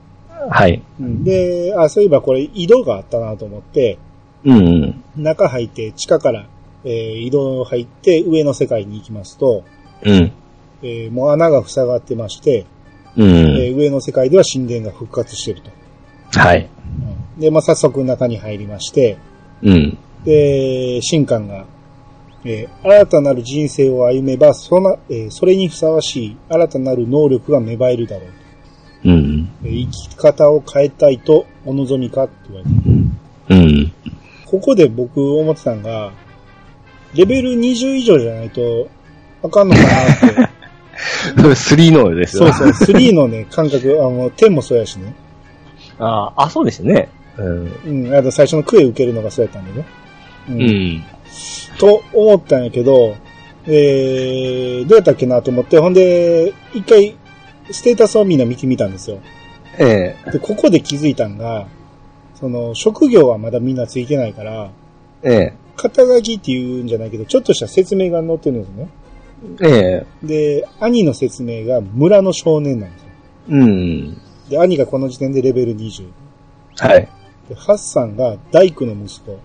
[0.50, 0.82] はい。
[1.00, 3.98] うん、で、あ、そういえばこれ井戸があったなと思って、
[4.44, 5.04] うん。
[5.16, 6.46] 中入って、地下から、
[6.84, 9.64] えー井戸入って上の世界に行きますと、
[10.02, 10.32] うん。
[10.82, 12.66] えーもう穴が塞がってまして、
[13.16, 13.26] うん。
[13.26, 15.70] えー上の世界では神殿が復活していると。
[16.38, 16.68] はい。
[17.02, 19.16] うんで、まあ、早速中に入りまして、
[19.62, 19.96] うん。
[20.24, 21.66] で、神官が、
[22.44, 28.30] えー新たなる人生を歩めば、その、えーそれにふさわしい新たなる能力が芽生えるだろう。
[29.04, 29.48] うん。
[29.64, 32.72] えー生き方を変えたいとお望みかって言われて。
[33.50, 33.92] うん。
[34.46, 35.82] ここで僕思ってたん。
[35.82, 36.12] が、
[37.14, 38.88] レベル20以上じゃないと、
[39.42, 39.68] あかん。
[39.68, 40.58] のかなって。
[41.36, 42.52] それ3のですよ。
[42.52, 45.14] そうそう、3のね、感覚、あの、10もそうやしね。
[45.98, 47.08] ああ、そうですね。
[47.36, 48.06] うん。
[48.06, 49.74] うん、あと最初のクエ受けるのがそうやったん。
[49.74, 49.86] でね。
[50.48, 51.04] ううん。
[51.78, 52.64] と思ったん。
[52.64, 53.16] やけど、
[53.66, 55.92] えー、どうやったっけなと思って、ほん。
[55.92, 57.16] で、一回、
[57.70, 59.20] ステータスをみんな見てみたんですよ。
[59.78, 60.30] ええ。
[60.32, 61.66] で、ここで気づいたんが、
[62.34, 64.70] その、職業はまだみんなついてないから、
[65.22, 65.52] ええ。
[65.76, 68.88] 肩書きっていうんじゃないけど、ちょっとした説明が載ってるんですね。
[69.62, 70.26] ええ。
[70.26, 73.08] で、兄の説明が村の少年なんですよ。
[73.50, 74.20] うん。
[74.48, 76.08] で、兄がこの時点でレベル20。
[76.78, 77.08] はい。
[77.48, 79.38] で、ハッサンが大工の息子、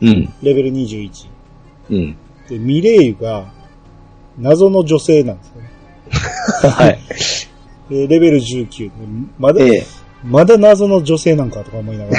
[0.00, 0.32] うん。
[0.42, 1.28] レベル21。
[1.90, 2.16] うん。
[2.48, 3.52] で、ミレイユが
[4.38, 5.70] 謎の女性なんですよね。
[6.70, 6.98] はい。
[7.90, 8.84] で、レベル19。
[8.84, 8.90] で
[9.38, 9.86] まだ、ええ。
[10.24, 12.16] まだ謎の女性なんかとか思いながら。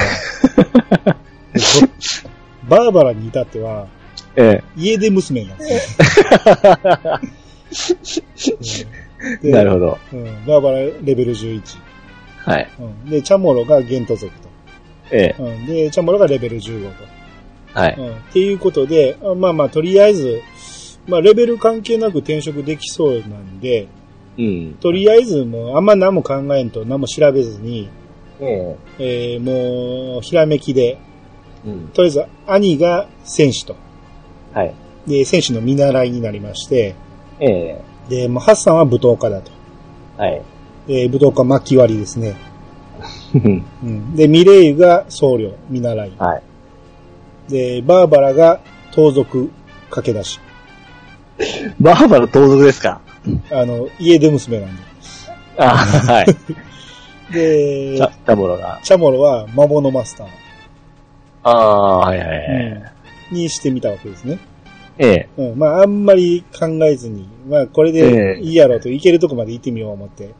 [1.53, 1.59] で
[2.69, 3.87] バーバラに至っては、
[4.35, 5.97] え家出娘なんです。
[9.43, 9.97] なるほど。
[10.13, 11.61] うん、バーバラレベル11。
[12.45, 12.69] はい。
[12.79, 14.47] うん、で、チャモロがゲント族と。
[15.11, 15.41] ええ。
[15.41, 17.03] うん、で、チャモロがレベル15と。
[17.73, 17.95] はい。
[17.97, 18.15] うん。
[18.15, 20.41] っていうことで、あまあまあ、とりあえず、
[21.07, 23.87] まあ、レベル関係なく転職できそうなんで、
[24.39, 24.73] うん。
[24.79, 27.89] とりあえずもう、あんま何も考えんと何も調べずに、
[28.39, 30.97] ええーもう、ひらめきで、
[31.65, 31.87] えうん。
[31.89, 33.75] とりあえず、兄が戦士と。
[34.53, 34.73] はい。
[35.07, 36.95] で、戦士の見習いになりまして、
[37.39, 39.51] ええで、もう、ハッサンは舞踏家だと。
[40.17, 40.41] はい。
[40.87, 42.35] えー舞踏家巻き割りですね。
[43.35, 44.15] うんうん。
[44.15, 46.11] で、ミレイユが僧侶、見習い。
[46.17, 47.51] はい。
[47.51, 48.59] で、バーバラが
[48.93, 49.49] 盗賊、
[49.89, 50.39] 駆け出し。
[51.79, 53.01] バーバラ盗賊ですか？
[53.51, 54.81] あの、家出娘なんで。
[55.57, 56.25] あはい。
[57.33, 58.79] でチ、ャ、チャボロが。
[58.83, 60.27] チャモロは魔物マスター。
[61.43, 62.93] ああ、はいはいはい。
[63.31, 64.39] にしてみたわけですね。
[64.97, 65.59] ええうん。
[65.59, 70.33] まあ、あんまり考えずに、まあ、これでいいやろうと、いけるとこまで行ってみよう思って。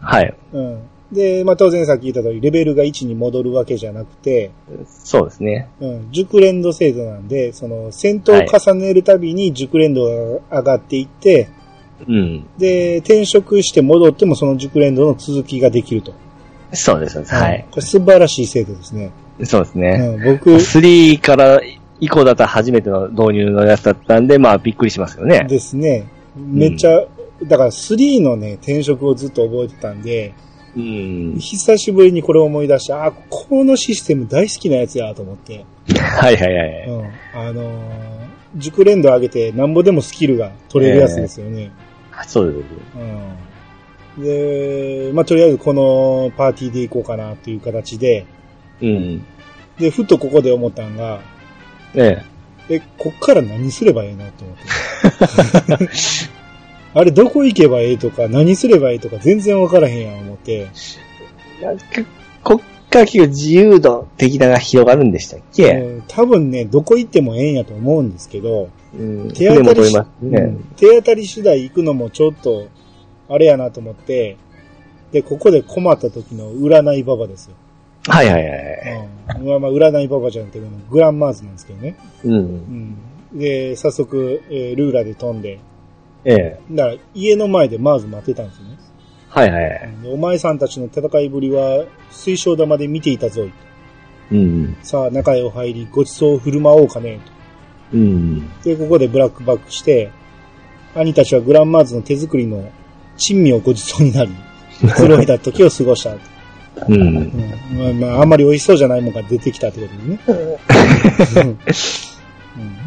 [0.00, 0.34] はい。
[0.52, 0.80] うん。
[1.12, 4.50] で、まあ、当然さっき言った通り、レベルが1に戻るわけじゃなくて、
[4.86, 5.68] そうですね。
[5.80, 11.48] うん、熟練度制度なんで、その、戦闘を重ねるたびに熟練度が上がっていって、
[12.06, 12.46] うん。
[12.58, 16.14] で、転職して戻ってもその熟練度の続きができると。
[16.72, 17.22] そうです。
[17.24, 17.66] はい。
[17.70, 19.10] これ素晴らしい制度ですね。
[19.44, 20.16] そうですね。
[20.18, 21.60] うん、僕、3から
[22.00, 25.44] 以降だったら初めての導入のやつだったんで、まあびっくりしますよね。
[25.48, 26.06] ですね。
[26.36, 26.90] めっちゃ、
[27.44, 30.34] だから3のね、転職をずっと覚えてたんで、
[30.76, 31.36] うん。
[31.38, 35.64] 久しぶりにこれを思い出して、あ、このシステム大好きなやつやと思って、
[35.96, 36.88] はいはいはい。
[36.88, 37.04] うん。
[37.34, 41.70] あのー熟練度上げてなんぼでもスキルが取れるやつですよね。
[42.24, 42.64] そうです。
[44.16, 44.22] うん。
[44.22, 48.26] で、まあ、とりあえずこのパーティーで行こうかなという形で、
[48.80, 49.24] うん。
[49.78, 51.20] で、ふとここで思ったんが、
[51.94, 52.24] ね
[52.68, 55.88] え、こっから何すればいいのと思って。
[56.94, 60.68] あれ、どこ行けばいいとか、何すればいいとか全然わからへんやん思って。
[61.60, 61.64] え。
[61.64, 61.84] なんか
[62.42, 69.32] こっから結構自由度的なのが広がるんでしたっけ、うん多分ね、どこ行ってもええんやと思うんですけど、うん。
[69.32, 70.56] 手当たりし、船も取れますうんね。
[70.76, 72.68] 手当たり次第行くのもちょっと、
[73.28, 74.36] あれやなと思って、
[75.12, 77.56] で、ここで困った時の占いババですよ。
[78.06, 79.36] はいはいはい。
[79.38, 79.48] うん。
[79.48, 80.60] まあまあ、占いババじゃなくて、
[80.90, 81.96] グランマーズなんですけどね。
[82.24, 82.34] うん。
[82.34, 82.36] う
[83.36, 83.38] ん。
[83.38, 85.58] で、早速、えールーラで飛んで、
[86.24, 86.60] ええ。
[86.70, 88.78] だから家の前でマーズ待ってたんですよね。
[89.28, 93.52] はいはいお前さんたちの戦いぶりは水晶玉で見ていたぞい。
[94.32, 94.76] うん。
[94.82, 97.20] さあ、中へお入り、ごちそうを振る舞おうかね。
[97.92, 98.50] うん。
[98.62, 100.10] とで、ここでブラックバックして、
[100.94, 102.70] 兄たちはグランマーズの手作りの
[103.16, 104.32] 珍味をごちそうになり、
[104.80, 106.14] くつろいだ時を過ごした。
[106.86, 106.94] うん。
[106.94, 107.32] うん
[107.76, 110.20] まあ、まあ、あんまり美味しそうじゃないものが出てきたってことでね。
[111.36, 111.58] うん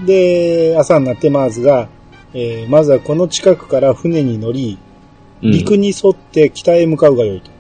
[0.06, 1.88] で、朝になってマーズが、
[2.34, 4.78] えーまずはこの近くから船に乗り、
[5.42, 7.52] 陸に沿って北へ向かうがよいと。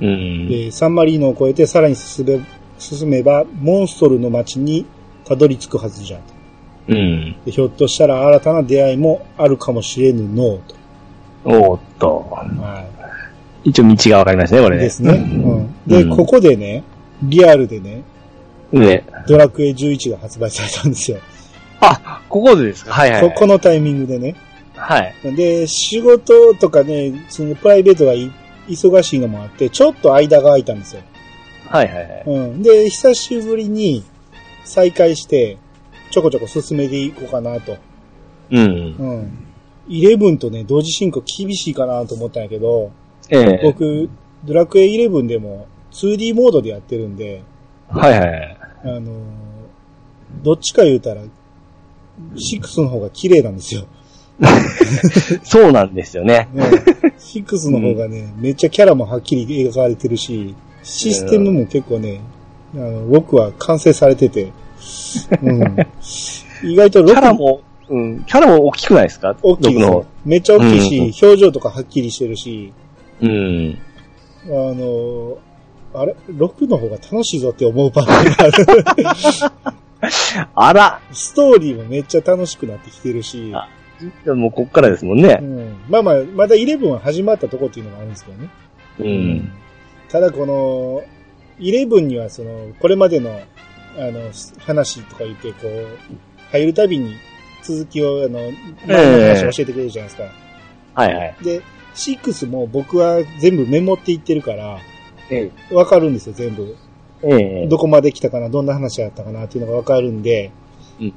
[0.00, 0.48] うん。
[0.48, 2.40] でサンマリーノを越えてさらに進め
[2.78, 4.84] 進めば、モンストルの町に
[5.24, 6.33] たどり着くはずじゃと。
[6.88, 7.36] うん。
[7.44, 10.74] でひょっとしたら新たな出会いもあるかもしれぬのうと。
[11.44, 12.26] おーっと。
[12.30, 12.84] は
[13.64, 14.78] 一応道がわかりますね、これい。
[14.78, 14.84] ね。
[14.84, 15.12] ですね。
[15.12, 15.14] う
[15.60, 16.84] ん、で、うんここでね、
[17.22, 18.02] リアルでね、
[18.72, 19.04] ね。
[19.26, 21.18] ドラクエ11が発売されたんですよ。
[21.80, 22.92] あ、ここでですか？
[22.92, 23.20] はいはい。
[23.22, 24.34] ここのタイミングでね。
[24.74, 25.14] はい。
[25.36, 28.30] で、仕事とかね、そのプライベートがい
[28.68, 31.02] 忙しいのもあって、ちょっと間が空いたんですよ。
[31.68, 32.22] はいはいはい。
[32.26, 32.62] うん。
[32.62, 34.02] で、久しぶりに
[34.64, 35.58] 再会して、
[36.14, 37.76] ちょこちょこ進めていこうかなと。
[38.52, 38.60] うん。
[38.60, 39.46] うん。
[39.88, 42.92] 11とね、同時進行厳しいかなと思ったんやけど、
[43.30, 43.60] ええ。
[43.64, 44.08] 僕、
[44.44, 47.42] ドラクエ11でも 2D モードでやってるんで、
[47.88, 48.58] はいはいはい。
[48.84, 49.00] あのー
[50.42, 51.22] どっちか言うたら、
[52.34, 53.86] 6の方が綺麗なんですよ。
[55.44, 56.48] そうなんですよね。
[56.52, 56.64] ね、
[57.32, 62.20] 6の方がね、めっちゃキャラもはっきり描かれてるし、システムも結構ね、
[62.74, 64.52] あの、6は完成されてて、
[65.42, 65.76] うん、
[66.62, 69.36] 意外と6キャラも、うん、キャラも大きくないですか？
[69.42, 70.06] 大きいの。
[70.24, 72.72] めっちゃ大きいし、うん表情とかはっきりしてるし、
[73.20, 73.78] うん。
[74.46, 75.38] あの、
[75.94, 78.66] あれ ?6 の方が楽しいぞって思う場面がある。
[80.54, 83.68] あらストーリーもめっちゃ楽しくなってきてるし、あ
[84.34, 85.44] もうこっからですもんねう。
[85.44, 88.48] ん、まあまあ、まだ11は始まったとこっていうのもあるんですけどね。
[88.98, 89.52] うん。
[90.10, 91.02] ただこの、
[91.58, 93.40] 11にはその、これまでの、
[93.96, 95.86] あの、話とか言って、こう、
[96.50, 97.14] 入るたびに
[97.62, 98.52] 続きを、あの、
[98.86, 100.30] 前の話を教えてくれるじゃないですか。
[100.94, 101.36] はいはい。
[101.42, 101.62] で、
[101.94, 104.78] 6も僕は全部メモっていってるから、
[105.30, 106.76] えわかるんですよ、全部。
[107.22, 107.62] え。
[107.64, 110.50] えどこまで来たかな、どんな話だったかなっていうのがわかるんで、
[111.00, 111.14] うん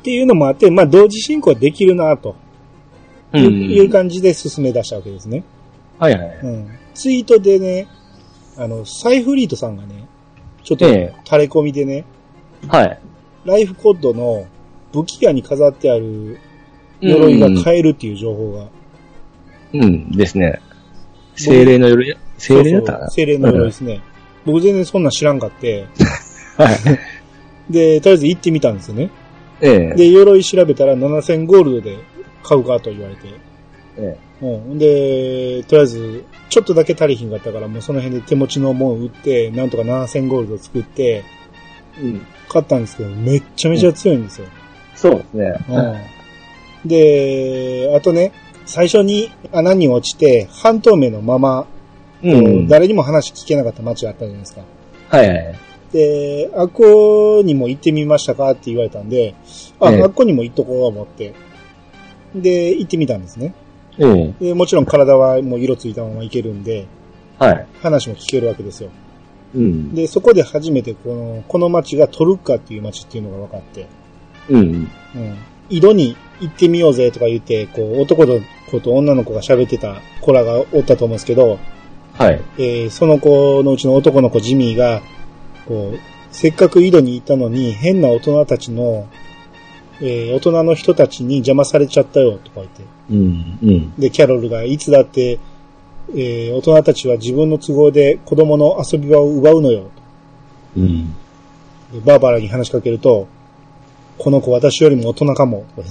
[0.00, 2.34] っていうのもあって、まあ、同時進行できるな、と
[3.34, 3.38] え。
[3.38, 3.70] いう,、うん。
[3.70, 5.44] いう感じで進め出したわけですね。
[5.98, 6.38] はいはい。
[6.42, 6.68] うん。
[6.94, 7.86] ツイートでね、
[8.56, 10.08] あの、サイフリートさんがね、
[10.64, 12.04] ちょっとええ垂れ込みでね、
[12.68, 13.00] はい。
[13.44, 14.46] ライフコッドの
[14.92, 16.38] 武器屋に飾ってある
[17.00, 18.68] 鎧が買えるっていう情報が。
[19.72, 20.60] うんですね。
[21.36, 22.92] 精霊の鎧、精霊だった？
[22.98, 24.02] か精霊の鎧ですね。
[24.44, 25.86] 僕全然そんなん知らんかって、
[26.56, 27.72] はい。
[27.72, 29.10] で、とりあえず行ってみたんですよね。
[29.60, 29.94] ええ。
[29.96, 31.98] で、鎧調べたら7000ゴールドで
[32.42, 33.20] 買うかと言われて。
[33.98, 34.78] えうん。
[34.78, 41.24] で、とりあえず、ちょっとだけ足りひんかったから、もうその辺で手持ちのもん売って、なんとか7000ゴールド作って、え。
[42.02, 42.26] うん。
[42.48, 44.46] 買ったんですけど、めっちゃめちゃ強いんですよ。
[44.94, 45.54] そうですね。
[45.68, 46.88] うん。
[46.88, 48.32] で、あとね、
[48.66, 51.66] 最初に穴に落ちて、半透明のまま、
[52.22, 52.68] うん。
[52.68, 54.62] 誰にも話聞けなかった街があったじゃないですか。
[55.08, 55.54] はいはい。
[55.92, 59.34] で、あっこにも行ってみましたかって言われたんで、
[59.80, 61.34] あ、ええあっこにも行っとこうと思って。
[62.34, 63.54] で、行ってみたんですね。
[63.98, 64.44] ええ。
[64.46, 66.86] で、もちろん体はもう色ついたまま行けるんで、
[67.38, 67.66] はい。
[67.80, 68.90] 話も聞けるわけですよ。
[69.54, 69.94] うん。
[69.94, 73.86] で、そこで初めてこの、この街がトルッカっていう街っていうのが分かって、
[74.48, 74.60] うん。
[74.60, 74.88] うん。
[75.68, 78.40] 井戸に行ってみようぜとか言って、こう、男の
[78.70, 81.58] 子と女の子が喋ってた子らがおったと思うんですけど、
[82.14, 82.40] はい。
[82.58, 85.00] えーその子のうちの男の子ジミーが、
[85.66, 85.98] こう、
[86.32, 89.06] せっかく井戸に行ったのに、変な大人たちの、
[90.00, 92.82] えー大人の人たちに邪魔されちゃったよ、とか言って。
[93.10, 93.58] うん。
[93.62, 93.94] うん。
[93.98, 95.38] で、キャロルがいつだって、
[96.14, 99.90] えー大人たちは自分の都合で子供の遊び場を奪うのよ。
[100.76, 101.12] うん。
[101.92, 103.26] でバーバラに話しかけると、
[104.18, 105.64] この子私よりも大人かも。
[105.76, 105.84] 確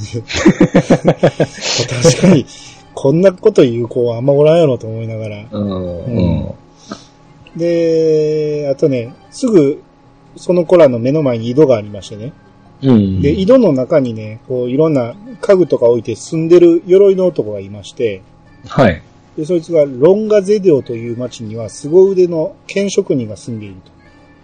[2.21, 2.45] かに、
[2.93, 5.45] こんなこと言う子はあんまおらんやろと思いながら。
[5.51, 6.05] うん。
[6.05, 6.53] うん
[7.55, 9.81] で、あとね、すぐ、
[10.35, 12.33] その子らの目の前に井戸がありましてね。
[12.81, 13.21] うん。
[13.21, 18.21] で、井戸の中にね、こう、いろんな家具とか置いて住んでる鎧の男がいまして、
[18.67, 19.01] はい。
[19.39, 23.91] で、そいつがロンガゼデオという町には凄腕の剣職人が住んでいると。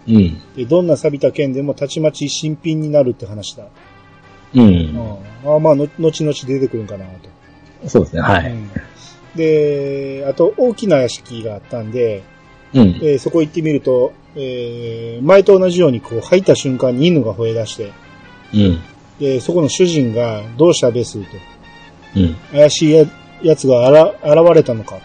[0.08, 0.40] うん。
[0.56, 3.64] で、どんな錆びた剣でもたちまち新品になるって話だ。
[3.64, 3.68] う。
[4.54, 5.18] うんん。
[5.44, 7.04] あまあ、の後々出てくるんかな
[7.82, 7.88] と。
[7.90, 8.22] そうですね。
[8.22, 8.52] はうい。
[8.54, 8.70] ん
[9.36, 12.22] で、あと、大きな屋敷があったんで、
[12.72, 12.82] うん。
[13.02, 17.92] えーそこ行ってみると、えー前と同じようにこう入った瞬間に犬が吠え出して、
[18.54, 18.80] うん。
[19.20, 21.26] で、そこの主人がどうしたですと。
[22.16, 22.34] うん。
[22.50, 23.04] 怪しいや
[23.42, 25.02] 奴があら現れたのかと。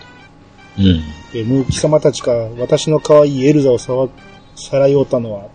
[0.80, 0.86] うん。
[1.34, 4.10] えームーキ様たちか私の可愛いエルザをさわ
[4.56, 5.48] さらいおったのは。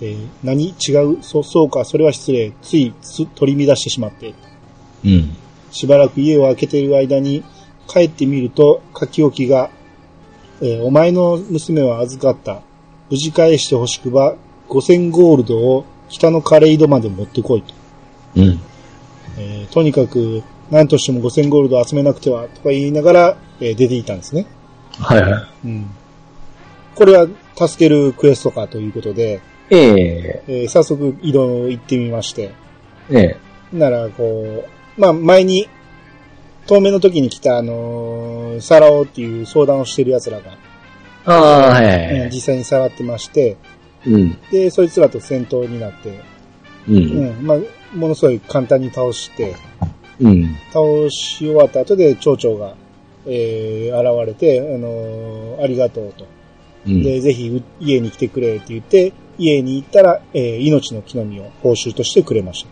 [0.00, 2.52] で、何違うそう、そうか、それは失礼。
[2.62, 4.34] ついつ取り乱してしまって。
[5.04, 5.36] うん。
[5.70, 7.42] しばらく家を開けている間に
[7.86, 9.70] 帰ってみると書き置きが、
[10.60, 12.62] えーお前の娘は預かった。
[13.10, 14.34] 無事返してほしくば
[14.68, 17.74] 5000ゴールドを北のカレイドまで持ってこいと。
[18.36, 18.60] うん。
[19.38, 24.46] えーとにかく何としても5000ゴールドを集めなくてはとか言いながら、えー出ていたんですね。
[24.98, 25.90] はいはうん。
[26.94, 29.40] これは助けるクエストかということで、
[29.70, 29.74] い。
[29.74, 30.44] ええ。
[30.48, 32.52] えー早速移動行ってみまして。
[33.10, 33.36] ええ。
[33.72, 34.64] なら、こ
[34.96, 35.68] う、まあ、前に、
[36.66, 40.52] 透明の時に来た、あのーサラオっていう相談をしてる奴らが、
[41.26, 41.40] ああ、
[41.70, 42.30] はいはうんい。
[42.34, 43.56] 実際にさらってまして、
[44.06, 44.38] うん。
[44.50, 46.20] で、そいつらと戦闘になって、
[46.88, 46.92] う。
[46.92, 47.58] うんん、まあ、
[47.94, 49.54] ものすごい簡単に倒して、
[50.20, 50.56] うん。
[50.72, 52.74] 倒し終わった後で町長が、
[53.26, 56.26] えー、現れて、あのーありがとうと。
[56.86, 57.02] うん。
[57.02, 62.64] で、ぜひう家に来てくれって言って、家に行ったら、えー命の木の実を報酬としてくれまし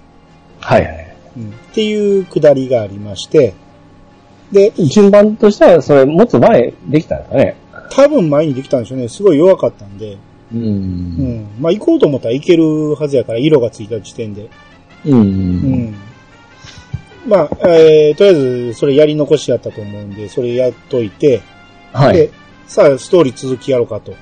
[0.60, 0.68] た。
[0.68, 1.16] はいはい。
[1.36, 3.54] うん、っていうくだりがありまして、
[4.52, 7.56] で、順番としては、それ、もっと前できたんですかね。
[7.90, 9.08] 多分前にできたんでしょうね。
[9.08, 10.18] すごい弱かったんで、う。
[10.54, 11.48] うんん。
[11.60, 14.48] まあ行こうと思ったらいけるはずやから、色がついた時点で。
[15.06, 15.10] う。
[15.10, 15.22] うん
[15.88, 15.94] ん。
[17.26, 21.42] まあ、えー、とりあえず、それやり残しやったと思うんで、それやっといて、
[21.92, 22.30] はいで。、
[22.66, 24.14] さあ、ストーリー続きやろうかと。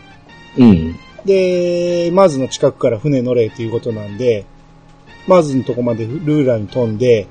[0.59, 0.97] うん。
[1.25, 4.45] で、マーズの近くから船乗れということなんで、
[5.27, 7.27] マーズのとこまでルーラーに飛んで、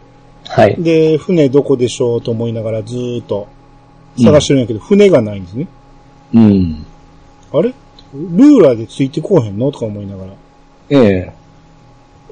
[0.46, 0.76] はい。
[0.82, 3.48] で、船どこでしょうと思いながらずーっと
[4.18, 5.68] 探してるんやけど、船がないんですね。
[6.34, 6.86] うん。
[7.54, 7.74] あれ？
[8.14, 9.72] ルーラーでついてこうへんの？
[9.72, 10.34] とか思いながら。
[10.90, 11.34] ええ。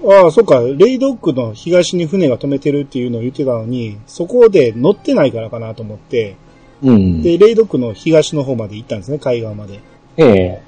[0.07, 6.35] ああ、そっか、レイドックの東に船が止めてるっていうのを言ってたのに、そこで乗ってないからかなと思って、
[6.81, 7.21] うん。
[7.21, 9.79] で、レイドックの東の方まで行ったんですね、海岸まで。
[10.17, 10.61] ええ。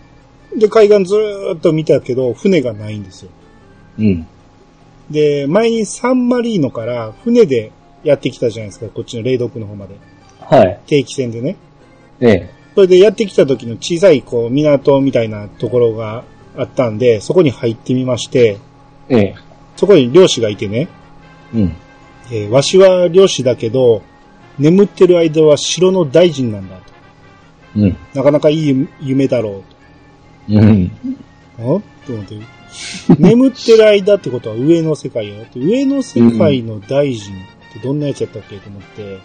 [0.57, 3.29] で、海岸ずーっと見たけど、船がないんですよ。
[3.99, 4.27] うん。
[5.09, 7.71] で、前にサンマリーノから船で
[8.03, 9.95] やってきたじゃないですか、こっちのレイドックの方まで。
[10.41, 10.79] はい。
[10.87, 11.55] 定期船でね。
[12.19, 12.49] ええ。
[12.75, 16.23] それでやってきた時の小さい、こう、港みたいなところが
[16.57, 18.57] あったんで、そこに入ってみまして、
[19.11, 19.35] ええ。
[19.75, 20.87] そこに漁師がいてね、
[21.53, 21.75] うん。
[22.31, 24.01] えーわしは漁師だけど、
[24.57, 26.83] 眠ってる間は城の大臣なんだと。
[27.75, 27.97] うん。
[28.13, 29.63] なかなかいい夢だろ
[30.49, 30.89] ううん。
[30.89, 30.93] と。
[31.59, 32.07] あ？
[32.07, 32.35] と思って、
[33.19, 39.19] 眠ってる間ってことは上の世界やって、上の世界の大臣ってどんなやつやったっけと思って、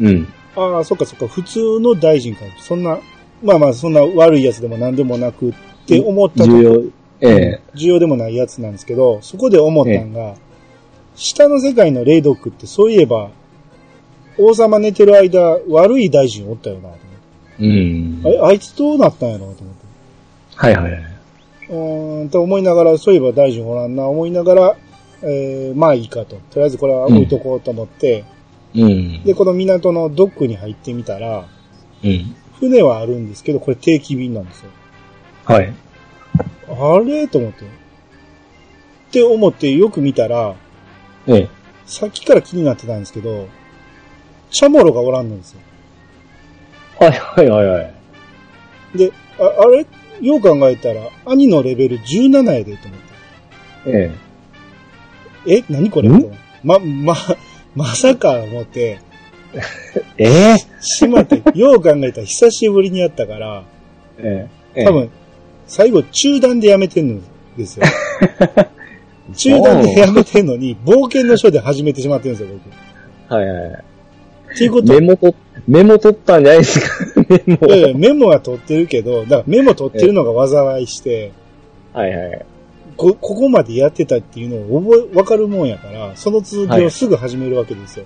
[0.00, 0.28] うん。
[0.56, 2.42] ああ、そっかそっか、普通の大臣か。
[2.58, 2.98] そんな、
[3.42, 5.54] まあまあ、そんな悪いやつでも何でもなくっ
[5.86, 6.82] て思ったと重要。
[7.22, 7.60] ええ。
[7.74, 10.34] 重要でもないやつなんですけど、そこで思ったんが、
[11.14, 13.30] 下の世界の霊読ってそういえば、
[14.38, 16.96] 王様寝てる間、悪い大臣おったよな、と
[17.60, 18.40] うん思って。
[18.40, 19.86] ああいつどうなったんやろ、と思って。
[20.56, 21.02] はいはいはい。
[21.68, 24.76] うーん、と思いながら、そういえば大臣おらんな、思いながら、
[25.22, 26.36] えー、まあいいかと。
[26.50, 28.24] とりあえずこれは置いとこうと思って、
[28.74, 29.22] うん。
[29.22, 31.46] で、この港のドックに入ってみたら、
[32.02, 32.34] うん。
[32.58, 34.70] 船はあるんですけど、これ定期便なんですよ。
[35.44, 35.72] はい。
[36.68, 37.28] あれ？
[37.28, 37.64] と思って。
[37.64, 37.68] っ
[39.12, 40.54] て思ってよく見たら、
[41.26, 41.48] ええ。
[41.86, 43.48] さっきから気になってたんですけど、
[44.50, 45.60] チャモロがおらんのですよ。
[46.98, 47.94] はいはいはいはい。
[48.98, 49.86] で、ああれ？
[50.20, 53.00] よう考えたら、兄のレベル17やで、と思っ
[53.84, 53.92] て。
[55.46, 56.08] ええ何これ？
[56.08, 56.32] ん？
[56.62, 57.14] ま、ま、
[57.74, 59.00] まさか思って、
[60.16, 60.54] え。
[60.54, 60.56] え？
[60.80, 63.64] しまって、よう考えたら久しぶりにやったから、
[64.18, 64.48] え。
[64.74, 64.84] ええ。
[64.84, 65.10] 多分、
[65.72, 67.20] 最後中断でやめてんの
[67.56, 67.86] ですよ。
[69.34, 72.58] 中断でやめてんのに、冒険の書で始めてしまってるんですよ、
[73.28, 73.34] 僕。
[73.34, 73.84] はいはいはい。
[74.52, 75.34] っていうことメモと、
[75.66, 77.24] メモ取ったんじゃないですか？
[77.26, 77.66] メモ。
[77.68, 81.32] いやいや、メモは取ってるけど、だからメモ取ってるのが災いして、
[81.94, 82.44] はいはい。
[82.98, 88.04] こ、ここまでやってたっていうのを覚え、わかるもんやから、その続きをすぐ始めるわけですよ。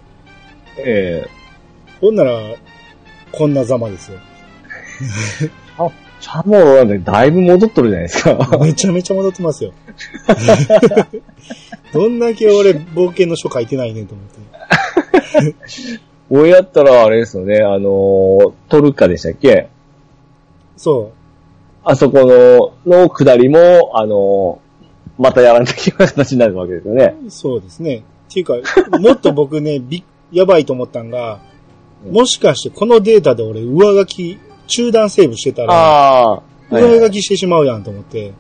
[0.79, 1.29] ええ。
[2.01, 2.39] ほんなら、
[3.33, 4.21] こんなざまですよ。
[6.21, 8.59] チャモロなんてだいぶ戻っとるじゃないですか。
[8.61, 9.73] めちゃめちゃ戻ってますよ。
[11.93, 15.55] どんだけ俺、冒険の書書いてないねんと思って。
[16.31, 19.69] 俺やったらあれですよね、あのー、トルカでしたっけ？
[20.77, 21.13] そ
[21.85, 27.15] あそこの、の下りも、あのー、またやらなきゃいけない形になるわけですよね。
[27.27, 28.03] う、そうですね。
[28.29, 28.55] っていうか、
[28.99, 30.03] もっと僕ね、び、
[30.33, 31.41] やばいと思ったんが、
[32.11, 36.43] もしかしてこのデータで俺上書き、中断セーブしてたら、ああ。
[36.71, 38.33] 上書きしてしまうやんと思って、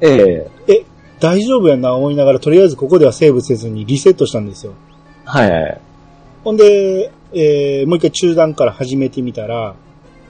[0.00, 0.84] えええ、
[1.20, 4.74] 大丈夫やな思いながら、とりあえずここではセーブせずにリセットしたんですよ。
[5.24, 5.80] はいはい。
[6.44, 9.74] ほんで、えー、もう一回中断から始めてみたら、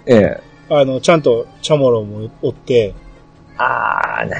[0.07, 2.94] ええあの、ちゃんとチャモロもおって、
[3.59, 4.34] ああ、ね。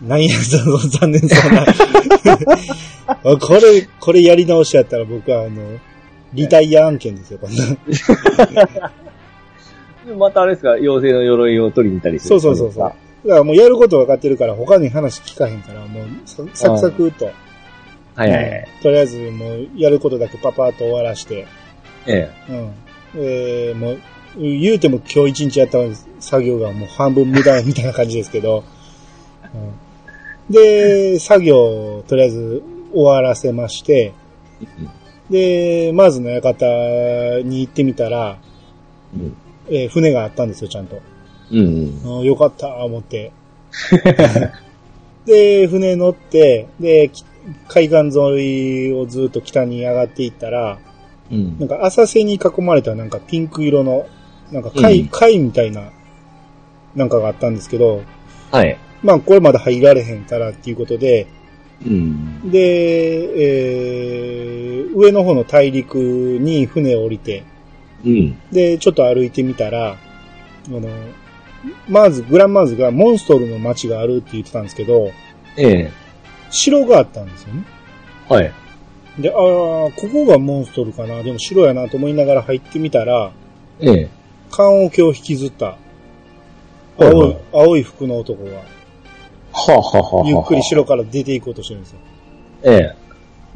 [0.00, 1.66] なんや、その残念そうな。
[3.06, 5.78] あ これ、これやり直しやったら僕はあの、
[6.34, 8.92] リタイア案件ですよ、こんな。
[10.16, 12.40] またあれですか、妖精の鎧を取りに行ったりする。
[12.40, 13.28] そうそうそうそう。
[13.28, 17.26] だからもうやること分かってるから他に話聞かへんから、もうササクサクっと。
[17.26, 18.68] はいはいはい。
[18.82, 21.46] とりあえずもうやることだけパパーっと終わらして、
[22.06, 22.72] えうん。
[23.14, 23.98] えー、もう、
[24.38, 25.78] 言うても今日一日やった
[26.20, 28.64] 作業がもう半分無駄みたいな感じですけど、
[30.48, 34.12] うん、で、作業をとりあえず終わらせまして、
[35.30, 38.38] で、まずの館に行ってみたら、
[39.14, 39.36] うん
[39.72, 40.96] えー船があったんですよ、ちゃんと。
[41.50, 41.56] え。
[41.58, 42.18] うん。
[42.18, 43.32] うんよかった、思って。
[45.24, 47.24] で、船乗って、で、き
[47.68, 50.78] 海岸沿いをずっと北に上がっていったら、
[51.30, 54.06] うんなんか浅瀬に囲まれたなんかピンク色の、
[54.50, 55.90] なんか貝、うん貝みたいな、
[56.94, 58.02] なんかがあったんですけど、
[58.50, 58.76] はい。
[59.02, 61.26] まあこれまだ入られへんからっていうことで、
[61.84, 62.50] うん。
[62.50, 62.58] で、
[63.38, 67.44] えー、上の方の大陸に船を降りて、
[68.04, 68.38] うん。
[68.50, 70.88] で、ちょっと歩いてみたら、あの、
[71.88, 75.12] まず、グランマーズがモンストルの街があるって言ってたんですけど、
[75.56, 75.92] ええ。
[76.50, 77.64] 城があったんですよね。
[78.28, 78.52] はい。
[79.18, 81.22] で、ああ、ここがモンストルかな。
[81.22, 83.32] でも城やなと思いながら入ってみたら、
[83.80, 84.08] ええ。
[84.50, 85.78] 棺桶を引きずった、は
[86.98, 88.62] いはい青い、青い服の男が、は
[89.52, 91.98] あ、はあはあはあ、ゆっくり城から出ていこうとしてるんですよ。
[92.64, 92.96] ええ。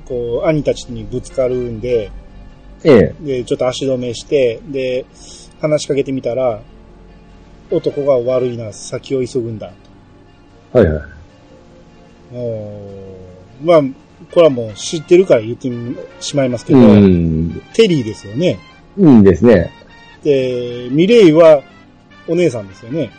[0.06, 2.10] こう、兄たちにぶつかるんで、
[2.86, 3.24] ええ。
[3.24, 5.04] で、ちょっと足止めして、で、
[5.60, 6.60] 話しかけてみたら、
[7.70, 9.72] 男が悪いな、先を急ぐんだ。
[10.72, 11.00] はいは
[12.32, 12.34] い。
[12.34, 12.78] も
[13.62, 13.82] う、まあ、
[14.32, 15.68] これはもう知ってるから言って
[16.20, 17.60] しまいますけど、うん。
[17.74, 18.58] テリーですよね。
[18.96, 19.72] いいんですね。
[20.22, 21.62] で、ミレイは
[22.28, 23.10] お姉さんですよね。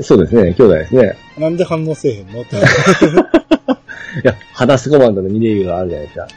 [0.00, 0.54] そうですね。
[0.54, 1.16] 兄弟ですね。
[1.38, 2.42] なんで反応せえへんの？
[2.42, 2.56] って。
[2.58, 2.60] い
[4.22, 6.28] や、裸足コマンドのミレイユがあるじゃないですか。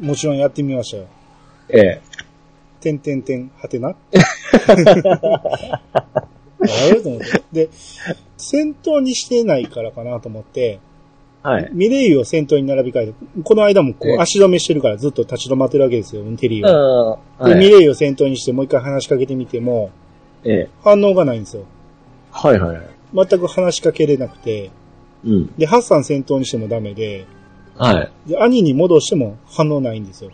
[0.00, 1.04] もちろんやってみましたよ。
[1.70, 2.00] ええ。
[2.80, 3.90] てんてんてん、はてな。
[3.90, 3.94] あ
[6.92, 7.42] れと思って。
[7.52, 7.68] で、
[8.36, 10.80] 戦闘にしてないからかなと思って、
[11.42, 11.70] はい。
[11.72, 13.14] ミレイユを先頭に並び替えて、
[13.44, 16.74] この間もこええう足止めしてるからずっと立ち止まってるわけですよ、テリーうん。
[16.74, 17.18] は。
[17.38, 17.58] で、はい。
[17.58, 19.90] ミレイユを先頭にしてもう一回話しかけてみても、
[20.44, 20.68] ええ。
[20.82, 21.64] 反応がないんですよ。
[22.30, 22.80] はいはい。
[23.14, 24.70] 全く話しかけれなくて、
[25.24, 25.54] うん。
[25.56, 27.26] で、ハッサン戦闘にしてもダメで、
[27.76, 28.12] はい。
[28.28, 30.30] で、兄に戻しても反応ないんですよ。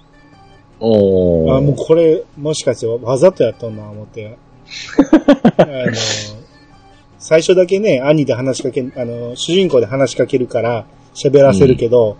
[0.80, 1.56] おー。
[1.56, 4.36] あ、もうこれ、もしかしてわざとやったんな、思って。
[5.56, 5.92] あの、
[7.18, 12.16] 最初だけね、兄で話しかけ、あの、主人公で話しかけるから喋らせるけど、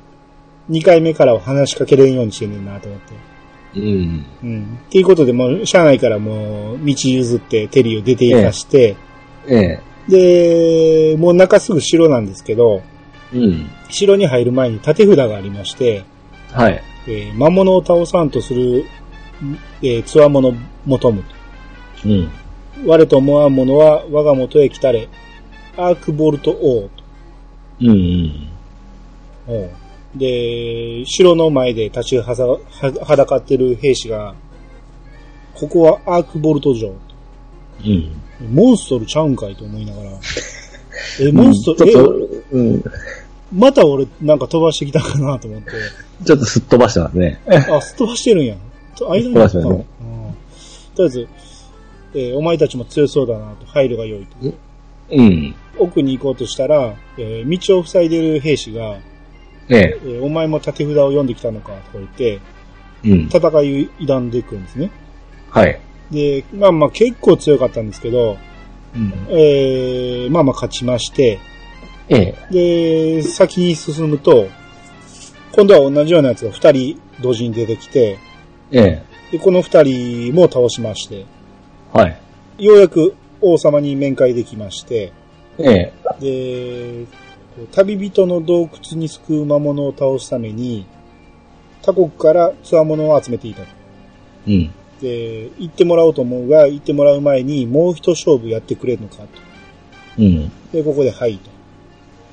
[0.68, 3.14] 二、回目からは話しかけれんようにしてんねんなと思って。
[3.78, 4.24] うん。
[4.42, 4.78] うん。
[4.86, 8.96] っていうことで、もう、車内からもう、道譲ってテリーを出て行かして、
[9.48, 9.80] ええ。
[10.09, 12.82] で、もう中すぐ城なんですけど、
[13.32, 13.70] うん。
[13.90, 16.04] 城に入る前に縦札がありまして、
[16.52, 16.82] はい。
[17.07, 18.84] えー魔物を倒さんとする、
[19.82, 20.52] えー、つわもの
[20.84, 21.28] 求むと。
[22.09, 22.30] うん。
[22.86, 25.09] 我と思わん者は我が元へ来たれ。
[25.76, 26.90] アークボルト王
[27.80, 28.50] うんうん。
[29.46, 29.86] と。
[30.18, 32.59] で、城の前で立ちはさは
[33.07, 34.34] はだかってる兵士が、
[35.54, 36.88] ここはアークボルト城。
[36.88, 38.22] うん。
[38.52, 40.11] モンストルちゃうんかいと思いながら。
[41.20, 42.84] え、モンストル、え、、うん。
[43.53, 45.70] また俺なんか飛ばしてきたかなと思って。
[46.24, 47.40] ちょっとすっ飛ばしてますね。
[47.47, 48.57] あ、すっ飛ばしてるんや。
[48.97, 50.34] と間にあった飛ばしてますねうん
[50.97, 51.28] とりあえず、
[52.14, 54.55] えーお前たちも強そうだなと、配慮が良いと。
[55.11, 55.55] うん。
[55.78, 58.97] 奥に行こうとしたら、えー道を塞いでる兵士が、
[59.68, 60.01] ええ。
[60.03, 62.40] えーお前も縦札を読んできたのかとか言って、
[63.05, 63.20] うん。
[63.26, 64.90] 戦いを挑んでいくんですね。
[65.51, 65.78] はい。
[66.11, 68.38] で、まあまあ結構強かったんですけど、
[68.94, 69.12] うん。
[69.28, 71.38] えーまあまあ勝ちまして、
[72.09, 73.18] ええ。
[73.18, 74.48] で、先に進むと、
[75.52, 78.18] 今度は同じようなやつが二人同時に出てきて、
[78.70, 79.32] ええ。
[79.32, 81.24] で、この二人も倒しまして、
[81.92, 82.64] はい。
[82.64, 85.12] ようやく王様に面会できまして、
[85.59, 86.20] ええ。
[86.20, 87.07] で、
[87.72, 90.86] 旅人の洞窟に救う魔物を倒すために、
[91.82, 93.68] 他国から強者を集めていたと。
[94.48, 94.70] うん。
[95.00, 99.26] で、行ってもらおうと思うが、行ってもらう前にもう一勝負やってくれるのかと。
[100.18, 100.52] うん。
[100.72, 101.55] で、ここではいと。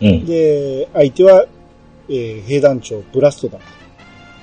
[0.04, 0.26] うん。
[0.26, 1.46] で、相手は、
[2.10, 3.60] えー兵団長ブラストだ。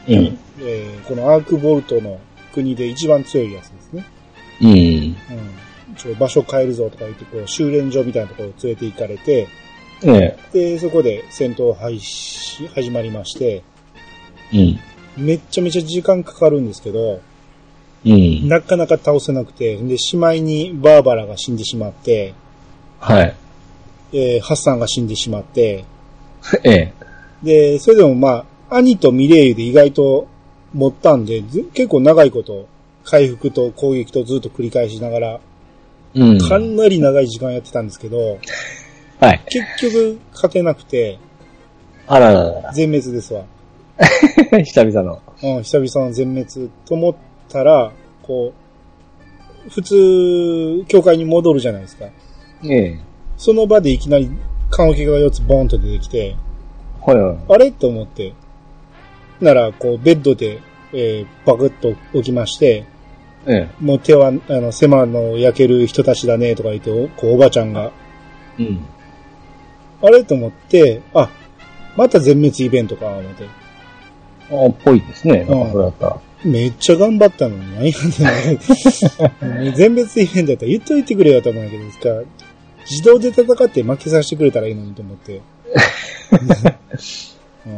[0.08, 0.38] うん。
[0.60, 2.18] えーこのアークボルトの
[2.52, 4.06] 国で一番強いやつですね。
[4.62, 4.68] うん。
[4.68, 5.16] うん。
[5.96, 9.48] ちょ場所変えるぞとか言って、こう、修練所みたいなところを連れて行かれて、
[10.02, 10.38] ええ。
[10.52, 13.62] で、そこで戦闘開始、始まりまして、
[14.52, 14.78] うん。
[15.16, 17.20] めっちゃめちゃ時間かかるんですけど、
[18.06, 18.48] うん。
[18.48, 22.34] なかなか倒せなくて、で、しまいにバーバラが死んでしまって、
[22.98, 23.36] はい。
[24.12, 25.84] えーハッサンが死んでしまって、
[26.64, 26.92] ええ。
[27.42, 30.28] で、それでもまあ、兄とミレイユで意外と
[30.72, 32.66] 持ったんで、ず結構長いこと、
[33.04, 35.40] 回復と攻撃とずっと繰り返しながら、
[36.14, 36.38] うん。
[36.38, 38.38] かなり長い時間やってたんですけど、
[39.20, 39.42] はい。
[39.48, 41.18] 結局勝てなくて、
[42.06, 42.72] あらららら。
[42.72, 43.44] 全滅ですわ。
[44.64, 45.20] 久々の。
[45.42, 47.14] うん、久々の全滅と思っ
[47.48, 47.92] たら、
[48.22, 48.52] こ
[49.66, 52.06] う、普通、教会に戻るじゃないですか。
[52.64, 52.98] ええ。
[53.40, 54.30] その場でいきなり、
[54.68, 56.36] 棺桶が4つボーンと出てきて、
[57.00, 57.38] はいはい。
[57.48, 57.72] あれ？
[57.72, 58.34] と思って。
[59.40, 60.60] なら、こう、ベッドで、
[60.92, 62.84] えー、バクッと起きまして、
[63.46, 67.90] えもう手は、あの、狭の焼ける人たちだね、とか言って、おこう、おばちゃんが、
[68.58, 68.62] え。
[68.62, 68.84] うん。
[70.02, 70.22] あれ？
[70.24, 71.30] と思って、あ、
[71.96, 73.46] また全滅イベントか、思って。
[74.50, 75.44] あっぽいですね。
[75.44, 76.20] なんかそれだったら。
[76.44, 79.72] めっちゃ頑張ったのに、何やねん。
[79.72, 82.10] 全滅イベントやったら言っといてくれよと思うんだけどですか。
[82.90, 85.40] 自動で戦って負けさせてくれたらいいのにと思って。
[87.66, 87.68] う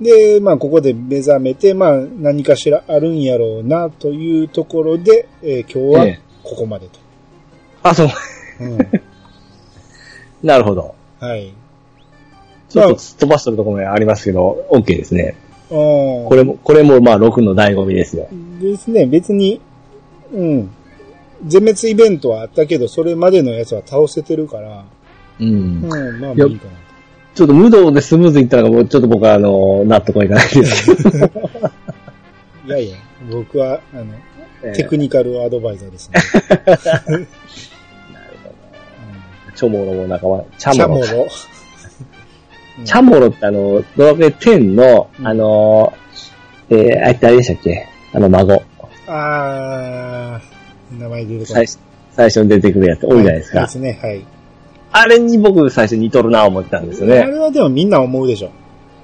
[0.00, 6.98] ん、で、まあ、ここで目覚めて、まあ、何かしらあるんやろうな、というところで、えー今日はええここまでと。
[7.82, 8.08] あ、そう。
[8.60, 8.78] うん、
[10.42, 10.94] なるほど。
[11.20, 11.52] はい。
[12.68, 15.36] ちょっと飛ばしてるところもありますけど、OK ですね。
[15.68, 18.28] ここれも、これもまあ6の醍醐味ですよ。
[18.60, 19.60] ですね、別に、
[20.32, 20.70] うん。
[21.44, 24.84] 全滅イベントはあったけど、それまでのやつは倒せてるから、
[25.40, 26.82] うんうん、まあまあいいかなと。
[27.34, 31.26] ちょっと無道でスムーズにいったのが、もうちょっと僕はあの、納得はいかないですけど。
[32.66, 32.96] いやいや、
[33.30, 34.04] 僕は、あの、
[34.62, 36.20] ええテクニカルアドバイザーですね。
[36.68, 37.26] なる
[38.44, 38.54] ほど。
[39.56, 41.06] チョモロも仲間、チうん、チャャモロ。
[41.06, 41.28] モロ。
[42.84, 45.92] チャモロってあの、ドラクエ10の、うんあの、
[46.70, 47.86] えー、あいつ誰でしたっけ？
[48.14, 48.62] あの孫。
[49.08, 50.61] あー、
[50.98, 51.66] 名前出てこな最い。
[52.12, 53.60] 最初に出てくるやつ多いじゃないですか。
[53.62, 54.24] ですね、はい。
[54.92, 57.26] あれに僕最初似とるな思ってたんですよあね。
[57.26, 58.50] れはでもみんな思うでしょ。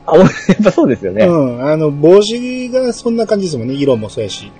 [0.07, 0.28] あ、やっ
[0.64, 1.26] ぱそうですよね。
[1.26, 4.51] うん、あの、帽子がそんな感じですもんね、色もそうやし。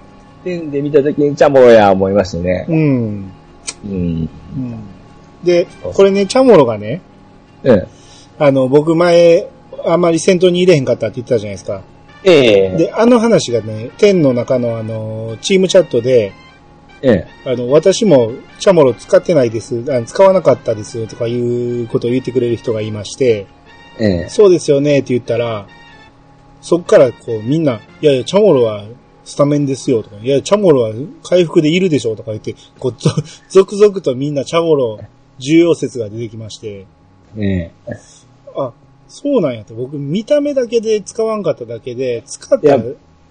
[0.45, 2.67] 10で見た時にチャモロや思いましたね。
[2.69, 2.79] うん。
[3.85, 3.91] うん。
[3.91, 4.29] うん。
[5.43, 7.01] で、これね、チャモロがね、
[7.63, 7.87] うん。
[8.39, 9.49] あの、僕前、
[9.85, 11.83] あんまり戦闘に入れへんかったって言ってたじゃないですか。
[12.25, 16.33] ええで、あの話がね、天の中のあの、チームチャットで、
[17.03, 23.47] ええあの、私もチャモロ使ってないです、あ使わなかったですとかいうことを言ってくれる人がいまして、
[23.99, 24.29] ええ。
[24.29, 25.67] そうですよねって言ったら、
[26.61, 28.85] そっからこうみんな、いやいや、チャモロは
[29.25, 30.93] スタメンですよとか、いや、チャモロは
[31.23, 33.11] 回復でいるでしょとか言って、こう、ぞ
[33.49, 34.99] 続々とみんなチャモロ
[35.39, 36.87] 重要説が出てきまして、
[37.37, 37.71] ええ。
[38.57, 38.73] あ、
[39.09, 42.83] そうなんやって、僕見た目だけで使わんかっただけで、使ったら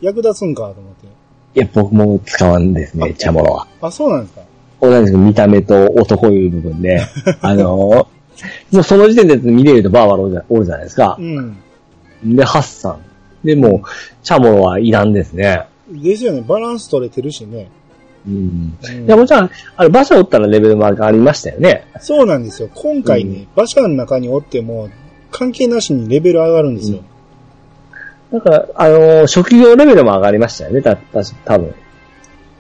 [0.01, 1.07] 役立つんかと思って。
[1.55, 3.67] いや、僕も使わんですね、チャモロは。
[3.81, 4.41] あ、そうなんですか？
[4.79, 6.99] 同じく見た目と男いう部分で、
[7.41, 8.07] あの、も
[8.71, 11.23] うその時点で見れるとバーバラおるじゃないですかう。
[11.23, 11.57] ん。
[12.23, 12.99] で、ハッサン。
[13.43, 13.87] で、もう、
[14.23, 15.63] チャモロはいらんですね。
[15.91, 17.69] ですよね、バランス取れてるしね。
[18.27, 18.33] うん。
[18.83, 21.85] うんいや、もちろん、あれ、馬車おったらレベルも上がりましたよね。
[21.99, 22.69] そうなんですよ。
[22.75, 24.89] 今回ね、馬車の中におっても、
[25.31, 26.99] 関係なしにレベル上がるんですよ。
[28.32, 31.73] だから、あの、職業レベルも上がりましたよね、た、た、多分。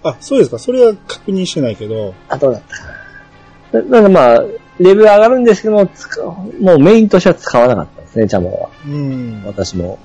[0.03, 0.59] あ、そうですか。
[0.59, 3.81] それは確認してないけど、あ、どうだったかな。
[3.81, 4.41] だだからまあ、
[4.79, 8.69] レベル上がるんですけども、使うもうメインとしては使わなかったですね、チャモロは。
[8.85, 9.43] うん。
[9.45, 9.99] 私も。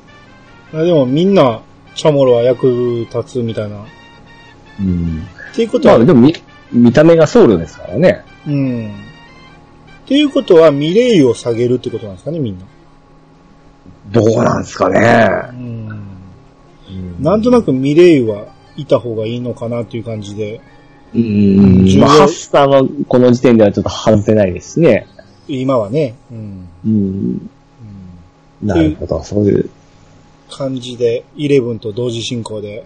[0.75, 1.61] あでもみんな、
[1.95, 3.83] チャモロは役立つみたいな。
[3.83, 3.85] っ
[4.81, 5.27] うん。
[5.55, 6.35] ていうことは、まあ、でも見、
[6.73, 8.25] 見た目が僧侶ですからね。
[8.47, 8.93] うん。
[10.05, 12.65] っていうことは、ミレイユを下げるってことなんですかね、みんな。
[14.11, 15.29] どうなんですかね。
[15.51, 17.23] うん。
[17.23, 18.47] なんとなくミレイユは
[18.77, 20.61] いた方がいいのかなっていう感じで、
[21.15, 21.99] うん。
[21.99, 25.07] まあ、ハッはこの時点ではちょっと外せないですしね。
[25.47, 26.69] 今はね、うん。
[26.85, 26.93] うん。
[26.93, 27.51] うん
[28.63, 29.69] なるほど、そういう。
[30.49, 32.85] 感じで、イレブンと同時進行で。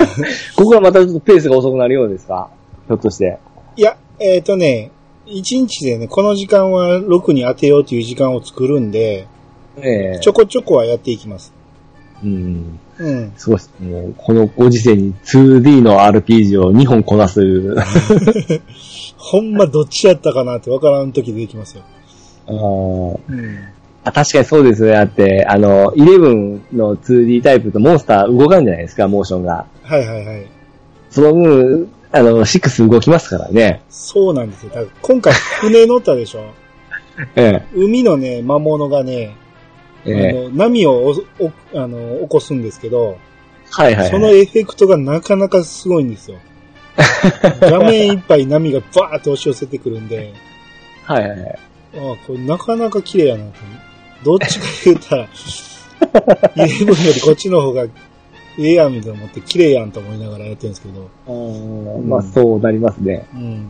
[0.56, 2.50] ここはまたちょっとペースが遅くなるようですか？
[2.86, 3.38] ひょっとして。
[3.76, 4.90] いや、えっ、とね、
[5.26, 9.26] 1日でね、この時間は6に当てようという時間を作るんで、
[9.76, 11.52] ええちょこちょこはやっていきます。
[12.22, 12.78] うん。
[12.98, 13.32] うん。
[13.36, 13.72] すごいです。
[13.80, 17.42] もう、このご時世に 2D の RPG を2本こなす。
[19.16, 21.82] ほんまどっちやったかなってわからん時出てきますよ。
[22.46, 23.58] あーうん。
[24.04, 24.92] あ確かにそうですね。
[24.92, 29.66] だって、あの、11の 2D タイプとモンスター動かんじゃないですか、モーションが。
[29.82, 30.46] はいはいはい。
[31.10, 33.82] その分、あの、6動きますからね。
[33.88, 34.72] そうなんですよ。
[35.02, 36.44] 今回船乗ったでしょ
[37.36, 39.18] え海のね、魔物がね、え。
[39.18, 39.43] ええ。
[40.06, 41.52] あの波をおお
[41.82, 43.18] あの起こすんですけど、
[43.70, 44.10] はいはい、はい。
[44.10, 46.38] そのエフェクトがなかなかすごいんですよ。
[47.60, 50.32] 画面いっぱい波がバーッと押し寄せてくるんで、
[51.04, 51.58] はいはいはい。
[51.96, 53.52] ああ、これなかなか綺麗やなと。
[54.22, 55.28] どっちか言ったら、
[56.66, 57.88] イレブンよりこっちの方がえ
[58.58, 63.26] えやんみたいな思って綺麗やんと思いながらやってるんですけど、うんまあ、そうなりますね。
[63.34, 63.66] うん。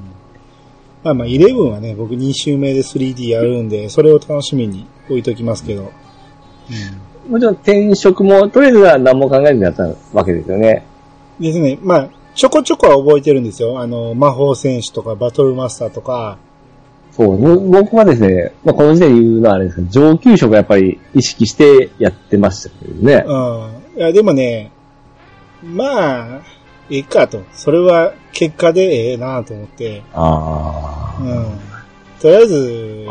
[1.03, 5.93] まあまあ、イレブンはね、僕2周目で 3D やるんで、それを楽しみに置いときますけど、
[7.29, 10.85] もちろん転職も、とりあえずは何も考えずにやったわけですよね。
[11.39, 11.47] うん。
[11.47, 13.81] ですね、まあ、ちょこちょこは覚えてるんですよ。
[13.81, 16.39] あの、魔法戦士とかバトルマスターとか、
[17.17, 23.25] そう、ぼ僕はですね、まあ、この時点で言うのはあれですけど、上級職はやっぱり意識してやってましたけどね。
[23.25, 23.99] うん。
[23.99, 24.73] いや、でもね、
[25.62, 26.43] まあ、
[26.91, 27.43] ええかと。
[27.53, 31.61] それは結果でええなと思って、あうん。
[32.21, 33.07] とりあえず、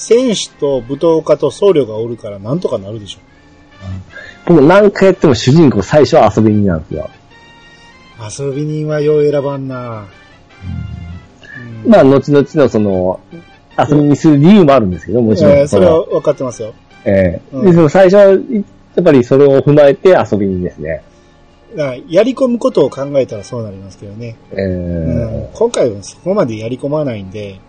[0.00, 3.18] 戦士と武闘家と僧侶がおるからなんとかなるでしょ。
[4.46, 4.48] あ。
[4.48, 7.10] でも何回やっても主人公最初は遊び人なんですよ。
[8.48, 10.06] 遊び人はよう選ばんな、
[11.84, 13.20] うんまあ、後々のその、
[13.78, 15.52] 遊びにする理由もあるんですけど、もちろん。
[15.52, 16.72] えーそれはの分かってますよ。
[17.04, 18.36] ええうんで、その最初は、や
[19.00, 21.02] っぱりそれを踏まえて遊び人ですね。
[22.08, 24.36] やり込むことを考えたらそうなりますけどね。
[24.52, 27.60] ええうん、今回はそこまでやり込まないんで、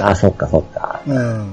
[0.00, 1.02] あ、そっかそっか。
[1.06, 1.52] うん、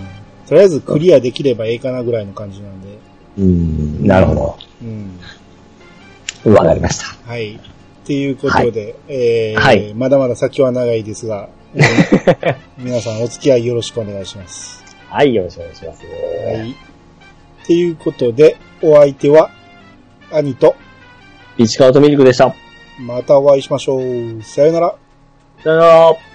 [0.49, 2.97] とりあえずクリアできればええかなぐらいの感じなんで。
[3.37, 5.19] うん、なるほうん
[6.43, 6.53] ど。
[6.53, 7.29] わかりました。
[7.29, 7.55] はい。
[7.55, 7.59] っ
[8.03, 11.81] ていうことで、えーはいまだまだ先は長いですが、え
[12.25, 14.83] ー皆さんお付き合いよろしくお願いします。
[15.07, 16.03] はい、よろしくお願いします。
[16.03, 16.71] はい。
[16.71, 16.73] っ
[17.67, 19.51] ていうことで、お相手は、
[20.31, 20.75] 兄と、
[21.59, 22.55] 市川とミルクでした。
[22.99, 24.41] またお会いしましょう。
[24.41, 24.95] さよなら。
[25.63, 26.28] さよなら。